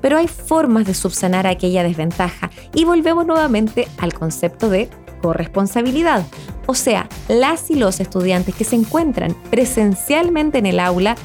Pero 0.00 0.18
hay 0.18 0.28
formas 0.28 0.86
de 0.86 0.94
subsanar 0.94 1.46
aquella 1.46 1.82
desventaja. 1.82 2.50
Y 2.74 2.84
volvemos 2.84 3.26
nuevamente 3.26 3.88
al 3.98 4.12
concepto 4.12 4.68
de 4.68 4.90
corresponsabilidad. 5.22 6.24
O 6.66 6.74
sea, 6.74 7.08
las 7.28 7.70
y 7.70 7.74
los 7.74 8.00
estudiantes 8.00 8.54
que 8.54 8.64
se 8.64 8.76
encuentran 8.76 9.34
presencialmente 9.50 10.58
en 10.58 10.66
el 10.66 10.80
aula 10.80 11.16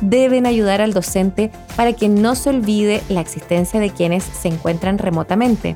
deben 0.00 0.46
ayudar 0.46 0.80
al 0.80 0.92
docente 0.92 1.50
para 1.76 1.92
que 1.92 2.08
no 2.08 2.34
se 2.34 2.50
olvide 2.50 3.02
la 3.08 3.20
existencia 3.20 3.80
de 3.80 3.90
quienes 3.90 4.24
se 4.24 4.48
encuentran 4.48 4.98
remotamente. 4.98 5.74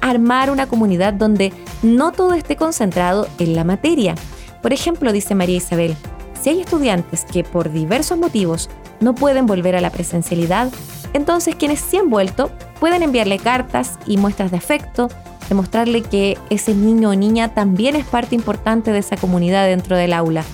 Armar 0.00 0.50
una 0.50 0.66
comunidad 0.66 1.12
donde 1.14 1.52
no 1.82 2.12
todo 2.12 2.34
esté 2.34 2.56
concentrado 2.56 3.26
en 3.38 3.56
la 3.56 3.64
materia. 3.64 4.14
Por 4.60 4.72
ejemplo, 4.72 5.12
dice 5.12 5.34
María 5.34 5.56
Isabel, 5.56 5.96
si 6.40 6.50
hay 6.50 6.60
estudiantes 6.60 7.24
que 7.24 7.44
por 7.44 7.72
diversos 7.72 8.18
motivos 8.18 8.68
no 9.00 9.14
pueden 9.14 9.46
volver 9.46 9.76
a 9.76 9.80
la 9.80 9.90
presencialidad, 9.90 10.70
entonces 11.12 11.54
quienes 11.54 11.80
sí 11.80 11.96
han 11.96 12.10
vuelto 12.10 12.50
pueden 12.80 13.02
enviarle 13.02 13.38
cartas 13.38 13.98
y 14.06 14.16
muestras 14.16 14.50
de 14.50 14.56
afecto, 14.56 15.08
demostrarle 15.48 16.02
que 16.02 16.38
ese 16.50 16.74
niño 16.74 17.10
o 17.10 17.14
niña 17.14 17.54
también 17.54 17.96
es 17.96 18.04
parte 18.04 18.34
importante 18.34 18.92
de 18.92 18.98
esa 18.98 19.16
comunidad 19.16 19.66
dentro 19.66 19.96
del 19.96 20.12
aula. 20.12 20.44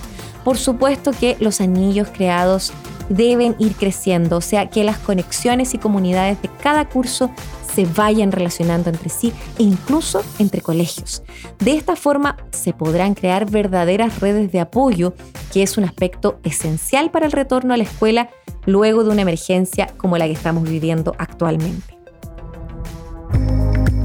Por 0.45 0.57
supuesto 0.57 1.13
que 1.13 1.37
los 1.41 1.61
anillos 1.61 2.09
creados 2.13 2.73
deben 3.09 3.57
ir 3.59 3.75
creciendo, 3.75 4.37
o 4.37 4.41
sea, 4.41 4.69
que 4.71 4.85
las 4.85 4.99
conexiones 4.99 5.75
y 5.75 5.79
comunidades 5.79 6.41
de 6.43 6.49
cada 6.63 6.89
curso 6.89 7.31
se 7.75 7.85
vayan 7.85 8.33
relacionando 8.33 8.91
entre 8.91 9.09
sí 9.09 9.33
e 9.59 9.63
incluso 9.63 10.23
entre 10.39 10.61
colegios. 10.61 11.23
De 11.59 11.73
esta 11.73 11.97
forma 11.97 12.37
se 12.51 12.73
podrán 12.73 13.15
crear 13.15 13.49
verdaderas 13.51 14.21
redes 14.21 14.51
de 14.51 14.61
apoyo, 14.61 15.15
que 15.53 15.63
es 15.63 15.79
un 15.79 15.85
aspecto 15.85 16.41
esencial 16.43 17.11
para 17.11 17.27
el 17.27 17.33
retorno 17.33 17.75
a 17.75 17.77
la 17.77 17.85
escuela 17.85 18.31
luego 18.67 19.05
de 19.05 19.11
una 19.11 19.23
emergencia 19.23 19.89
como 19.97 20.19
la 20.19 20.27
que 20.27 20.33
estamos 20.33 20.65
viviendo 20.65 21.15
actualmente. 21.19 21.97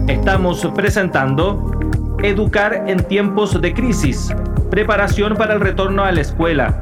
Estamos 0.07 0.67
presentando 0.75 1.79
Educar 2.23 2.85
en 2.87 3.03
tiempos 3.03 3.59
de 3.59 3.73
crisis, 3.73 4.33
preparación 4.69 5.35
para 5.35 5.55
el 5.55 5.59
retorno 5.59 6.05
a 6.05 6.11
la 6.13 6.21
escuela, 6.21 6.79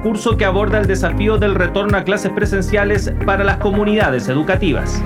curso 0.00 0.36
que 0.36 0.44
aborda 0.44 0.78
el 0.78 0.86
desafío 0.86 1.38
del 1.38 1.54
retorno 1.54 1.96
a 1.96 2.04
clases 2.04 2.32
presenciales 2.32 3.12
para 3.26 3.44
las 3.44 3.58
comunidades 3.58 4.28
educativas. 4.28 5.02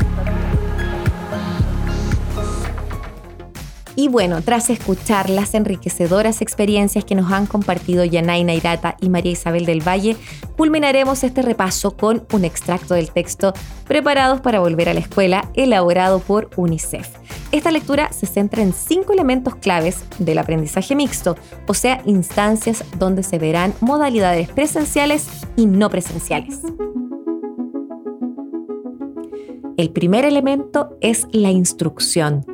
Y 3.97 4.09
bueno, 4.09 4.43
tras 4.43 4.71
escuchar 4.71 5.31
las 5.31 5.55
enriquecedoras 5.55 6.43
experiencias 6.43 7.05
que 7.05 7.15
nos 7.15 7.31
han 7.31 7.47
compartido 7.47 8.05
Yanay 8.05 8.43
Nairata 8.43 8.97
y 9.01 9.09
María 9.09 9.33
Isabel 9.33 9.67
del 9.67 9.87
Valle, 9.87 10.17
culminaremos 10.57 11.23
este 11.23 11.43
repaso 11.43 11.97
con 11.97 12.27
un 12.33 12.45
extracto 12.45 12.95
del 12.95 13.13
texto 13.13 13.55
Preparados 13.87 14.41
para 14.41 14.61
volver 14.61 14.89
a 14.89 14.95
la 14.95 15.01
escuela, 15.01 15.51
elaborado 15.55 16.19
por 16.19 16.51
UNICEF. 16.57 17.09
Esta 17.53 17.71
lectura 17.71 18.11
se 18.13 18.27
centra 18.27 18.63
en 18.63 18.73
cinco 18.73 19.13
elementos 19.13 19.55
claves 19.57 20.05
del 20.19 20.39
aprendizaje 20.39 20.97
mixto, 20.97 21.37
o 21.69 21.75
sea, 21.75 22.01
instancias 22.07 22.83
donde 22.99 23.23
se 23.23 23.39
verán 23.39 23.75
modalidades 23.81 24.49
presenciales 24.49 25.29
y 25.55 25.67
no 25.67 25.91
presenciales. 25.91 26.61
El 29.77 29.91
primer 29.91 30.25
elemento 30.25 30.97
es 31.01 31.27
la 31.33 31.51
instrucción 31.51 32.47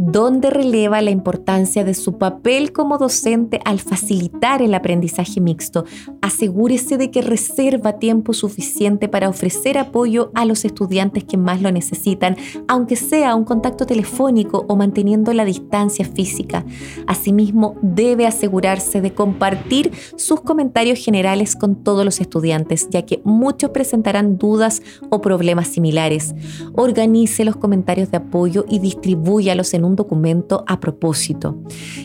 donde 0.00 0.48
releva 0.48 1.02
la 1.02 1.10
importancia 1.10 1.84
de 1.84 1.92
su 1.92 2.16
papel 2.16 2.72
como 2.72 2.96
docente 2.96 3.60
al 3.66 3.80
facilitar 3.80 4.62
el 4.62 4.72
aprendizaje 4.72 5.42
mixto. 5.42 5.84
Asegúrese 6.22 6.96
de 6.96 7.10
que 7.10 7.20
reserva 7.20 7.98
tiempo 7.98 8.32
suficiente 8.32 9.08
para 9.08 9.28
ofrecer 9.28 9.76
apoyo 9.76 10.32
a 10.34 10.46
los 10.46 10.64
estudiantes 10.64 11.24
que 11.24 11.36
más 11.36 11.60
lo 11.60 11.70
necesitan, 11.70 12.38
aunque 12.66 12.96
sea 12.96 13.34
un 13.34 13.44
contacto 13.44 13.84
telefónico 13.84 14.64
o 14.68 14.76
manteniendo 14.76 15.34
la 15.34 15.44
distancia 15.44 16.06
física. 16.06 16.64
Asimismo, 17.06 17.76
debe 17.82 18.26
asegurarse 18.26 19.02
de 19.02 19.12
compartir 19.12 19.92
sus 20.16 20.40
comentarios 20.40 20.98
generales 20.98 21.54
con 21.54 21.76
todos 21.76 22.06
los 22.06 22.22
estudiantes, 22.22 22.88
ya 22.88 23.02
que 23.02 23.20
muchos 23.24 23.68
presentarán 23.68 24.38
dudas 24.38 24.80
o 25.10 25.20
problemas 25.20 25.68
similares. 25.68 26.34
Organice 26.72 27.44
los 27.44 27.56
comentarios 27.56 28.10
de 28.10 28.16
apoyo 28.16 28.64
y 28.66 28.78
distribúyalos 28.78 29.74
en 29.74 29.84
un 29.84 29.89
documento 29.96 30.64
a 30.66 30.80
propósito. 30.80 31.58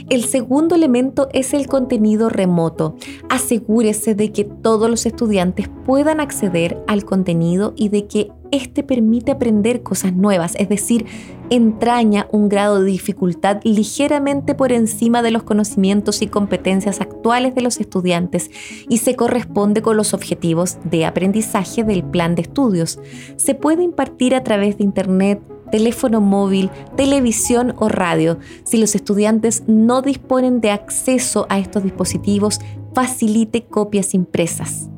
El 0.09 0.25
segundo 0.25 0.75
elemento 0.75 1.29
es 1.33 1.53
el 1.53 1.67
contenido 1.67 2.29
remoto. 2.29 2.95
Asegúrese 3.29 4.15
de 4.15 4.31
que 4.31 4.43
todos 4.43 4.89
los 4.89 5.05
estudiantes 5.05 5.69
puedan 5.85 6.19
acceder 6.19 6.77
al 6.87 7.05
contenido 7.05 7.73
y 7.75 7.89
de 7.89 8.07
que 8.07 8.31
este 8.51 8.83
permite 8.83 9.31
aprender 9.31 9.83
cosas 9.83 10.13
nuevas, 10.13 10.55
es 10.57 10.69
decir, 10.69 11.05
entraña 11.49 12.27
un 12.31 12.49
grado 12.49 12.81
de 12.81 12.91
dificultad 12.91 13.59
ligeramente 13.63 14.55
por 14.55 14.71
encima 14.71 15.21
de 15.21 15.31
los 15.31 15.43
conocimientos 15.43 16.21
y 16.21 16.27
competencias 16.27 17.01
actuales 17.01 17.55
de 17.55 17.61
los 17.61 17.79
estudiantes 17.79 18.49
y 18.89 18.99
se 18.99 19.15
corresponde 19.15 19.81
con 19.81 19.97
los 19.97 20.13
objetivos 20.13 20.77
de 20.83 21.05
aprendizaje 21.05 21.83
del 21.83 22.03
plan 22.03 22.35
de 22.35 22.43
estudios. 22.43 22.99
Se 23.35 23.55
puede 23.55 23.83
impartir 23.83 24.35
a 24.35 24.43
través 24.43 24.77
de 24.77 24.83
Internet, 24.83 25.41
teléfono 25.75 26.21
móvil, 26.21 26.69
televisión 26.95 27.73
o 27.77 27.89
radio. 27.89 28.39
Si 28.63 28.77
los 28.77 28.95
estudiantes 28.95 29.63
no 29.67 30.01
disponen 30.01 30.61
de 30.61 30.71
acceso 30.71 31.47
a 31.49 31.59
estos 31.59 31.83
dispositivos, 31.83 32.61
facilite 32.93 33.65
copias 33.65 34.13
impresas. 34.13 34.89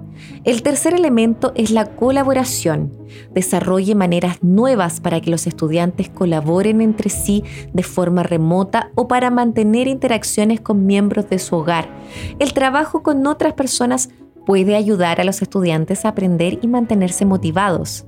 El 0.43 0.61
tercer 0.61 0.93
elemento 0.93 1.51
es 1.55 1.71
la 1.71 1.95
colaboración. 1.95 2.95
Desarrolle 3.33 3.95
maneras 3.95 4.43
nuevas 4.43 4.99
para 4.99 5.19
que 5.19 5.31
los 5.31 5.47
estudiantes 5.47 6.09
colaboren 6.09 6.79
entre 6.81 7.09
sí 7.09 7.43
de 7.73 7.81
forma 7.81 8.21
remota 8.21 8.91
o 8.93 9.07
para 9.07 9.31
mantener 9.31 9.87
interacciones 9.87 10.61
con 10.61 10.85
miembros 10.85 11.27
de 11.27 11.39
su 11.39 11.55
hogar. 11.55 11.89
El 12.37 12.53
trabajo 12.53 13.01
con 13.01 13.25
otras 13.25 13.53
personas 13.53 14.09
puede 14.45 14.75
ayudar 14.75 15.19
a 15.19 15.25
los 15.25 15.41
estudiantes 15.41 16.05
a 16.05 16.09
aprender 16.09 16.59
y 16.61 16.67
mantenerse 16.67 17.25
motivados. 17.25 18.05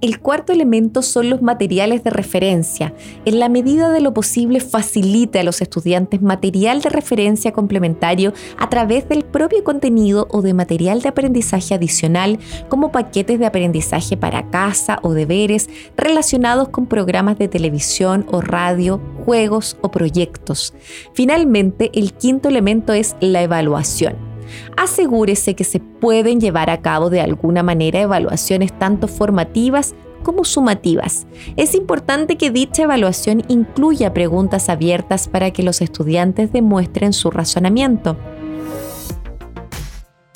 El 0.00 0.20
cuarto 0.20 0.52
elemento 0.52 1.02
son 1.02 1.30
los 1.30 1.42
materiales 1.42 2.04
de 2.04 2.10
referencia. 2.10 2.94
En 3.24 3.38
la 3.38 3.48
medida 3.48 3.90
de 3.90 4.00
lo 4.00 4.14
posible 4.14 4.60
facilite 4.60 5.40
a 5.40 5.44
los 5.44 5.60
estudiantes 5.60 6.22
material 6.22 6.82
de 6.82 6.90
referencia 6.90 7.52
complementario 7.52 8.32
a 8.58 8.68
través 8.70 9.08
del 9.08 9.24
propio 9.24 9.64
contenido 9.64 10.26
o 10.30 10.42
de 10.42 10.54
material 10.54 11.02
de 11.02 11.08
aprendizaje 11.08 11.74
adicional 11.74 12.38
como 12.68 12.92
paquetes 12.92 13.38
de 13.38 13.46
aprendizaje 13.46 14.16
para 14.16 14.50
casa 14.50 14.98
o 15.02 15.12
deberes 15.12 15.68
relacionados 15.96 16.68
con 16.68 16.86
programas 16.86 17.38
de 17.38 17.48
televisión 17.48 18.26
o 18.30 18.40
radio, 18.40 19.00
juegos 19.24 19.76
o 19.80 19.90
proyectos. 19.90 20.74
Finalmente, 21.14 21.90
el 21.94 22.12
quinto 22.12 22.48
elemento 22.48 22.92
es 22.92 23.16
la 23.20 23.42
evaluación 23.42 24.29
asegúrese 24.76 25.54
que 25.54 25.64
se 25.64 25.80
pueden 25.80 26.40
llevar 26.40 26.70
a 26.70 26.80
cabo 26.80 27.10
de 27.10 27.20
alguna 27.20 27.62
manera 27.62 28.00
evaluaciones 28.00 28.76
tanto 28.78 29.08
formativas 29.08 29.94
como 30.22 30.44
sumativas. 30.44 31.26
Es 31.56 31.74
importante 31.74 32.36
que 32.36 32.50
dicha 32.50 32.82
evaluación 32.82 33.42
incluya 33.48 34.12
preguntas 34.12 34.68
abiertas 34.68 35.28
para 35.28 35.50
que 35.50 35.62
los 35.62 35.80
estudiantes 35.80 36.52
demuestren 36.52 37.12
su 37.12 37.30
razonamiento. 37.30 38.16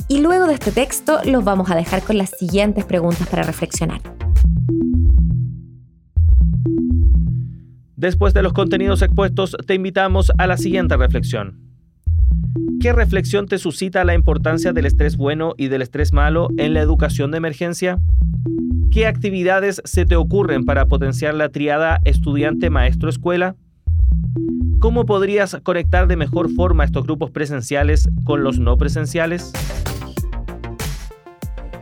Y 0.08 0.20
luego 0.20 0.46
de 0.46 0.54
este 0.54 0.70
texto 0.70 1.18
los 1.24 1.44
vamos 1.44 1.70
a 1.70 1.74
dejar 1.74 2.02
con 2.02 2.18
las 2.18 2.30
siguientes 2.30 2.84
preguntas 2.84 3.26
para 3.28 3.42
reflexionar. 3.42 4.00
Después 7.96 8.34
de 8.34 8.42
los 8.42 8.52
contenidos 8.52 9.00
expuestos, 9.00 9.56
te 9.66 9.74
invitamos 9.74 10.30
a 10.36 10.46
la 10.46 10.58
siguiente 10.58 10.96
reflexión. 10.96 11.73
¿Qué 12.80 12.92
reflexión 12.92 13.46
te 13.46 13.58
suscita 13.58 14.04
la 14.04 14.14
importancia 14.14 14.72
del 14.72 14.86
estrés 14.86 15.16
bueno 15.16 15.54
y 15.56 15.68
del 15.68 15.82
estrés 15.82 16.12
malo 16.12 16.48
en 16.56 16.74
la 16.74 16.80
educación 16.80 17.30
de 17.30 17.38
emergencia? 17.38 17.98
¿Qué 18.90 19.06
actividades 19.06 19.82
se 19.84 20.04
te 20.06 20.16
ocurren 20.16 20.64
para 20.64 20.86
potenciar 20.86 21.34
la 21.34 21.48
triada 21.48 22.00
estudiante-maestro-escuela? 22.04 23.56
¿Cómo 24.78 25.06
podrías 25.06 25.56
conectar 25.62 26.06
de 26.06 26.16
mejor 26.16 26.50
forma 26.50 26.84
estos 26.84 27.04
grupos 27.04 27.30
presenciales 27.30 28.08
con 28.24 28.44
los 28.44 28.58
no 28.58 28.76
presenciales? 28.76 29.52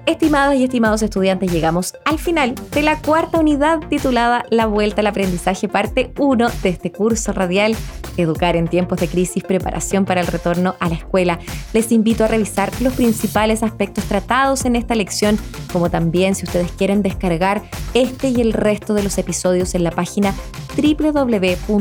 Estimadas 0.04 0.56
y 0.56 0.64
estimados 0.64 1.00
estudiantes, 1.02 1.52
llegamos 1.52 1.94
al 2.04 2.18
final 2.18 2.56
de 2.72 2.82
la 2.82 2.98
cuarta 3.00 3.38
unidad 3.38 3.78
titulada 3.88 4.44
La 4.50 4.66
Vuelta 4.66 5.00
al 5.00 5.06
Aprendizaje, 5.06 5.68
parte 5.68 6.12
1 6.18 6.48
de 6.62 6.68
este 6.68 6.90
curso 6.90 7.32
radial 7.32 7.76
Educar 8.16 8.56
en 8.56 8.68
tiempos 8.68 8.98
de 9.00 9.08
crisis, 9.08 9.42
preparación 9.42 10.04
para 10.04 10.20
el 10.20 10.26
retorno 10.26 10.74
a 10.80 10.88
la 10.88 10.96
escuela. 10.96 11.38
Les 11.72 11.92
invito 11.92 12.24
a 12.24 12.28
revisar 12.28 12.70
los 12.80 12.92
principales 12.92 13.62
aspectos 13.62 14.04
tratados 14.04 14.64
en 14.64 14.76
esta 14.76 14.94
lección, 14.94 15.38
como 15.72 15.88
también 15.88 16.34
si 16.34 16.44
ustedes 16.44 16.70
quieren 16.72 17.02
descargar 17.02 17.62
este 17.94 18.28
y 18.28 18.40
el 18.40 18.52
resto 18.52 18.92
de 18.92 19.02
los 19.02 19.16
episodios 19.18 19.74
en 19.74 19.84
la 19.84 19.92
página 19.92 20.34
www.uar.cl. 20.76 21.76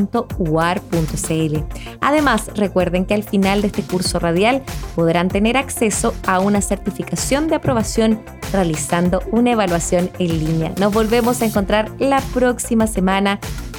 Además, 2.00 2.50
recuerden 2.54 3.04
que 3.04 3.14
al 3.14 3.22
final 3.22 3.62
de 3.62 3.68
este 3.68 3.82
curso 3.82 4.18
radial 4.18 4.62
podrán 4.94 5.28
tener 5.28 5.56
acceso 5.56 6.14
a 6.26 6.40
una 6.40 6.60
certificación 6.60 7.48
de 7.48 7.56
aprobación 7.56 8.22
realizando 8.52 9.22
una 9.30 9.52
evaluación 9.52 10.10
en 10.18 10.38
línea. 10.38 10.72
Nos 10.78 10.92
volvemos 10.92 11.42
a 11.42 11.46
encontrar 11.46 11.90
la 11.98 12.20
próxima 12.34 12.86
semana 12.86 13.38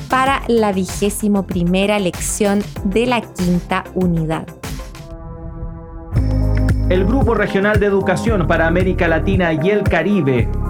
para 0.09 0.41
la 0.47 0.71
vigésimo 0.71 1.47
primera 1.47 1.99
lección 1.99 2.63
de 2.83 3.05
la 3.05 3.21
quinta 3.21 3.83
unidad. 3.93 4.47
El 6.89 7.05
Grupo 7.05 7.33
Regional 7.33 7.79
de 7.79 7.87
Educación 7.87 8.45
para 8.45 8.67
América 8.67 9.07
Latina 9.07 9.53
y 9.53 9.69
el 9.69 9.83
Caribe, 9.83 10.47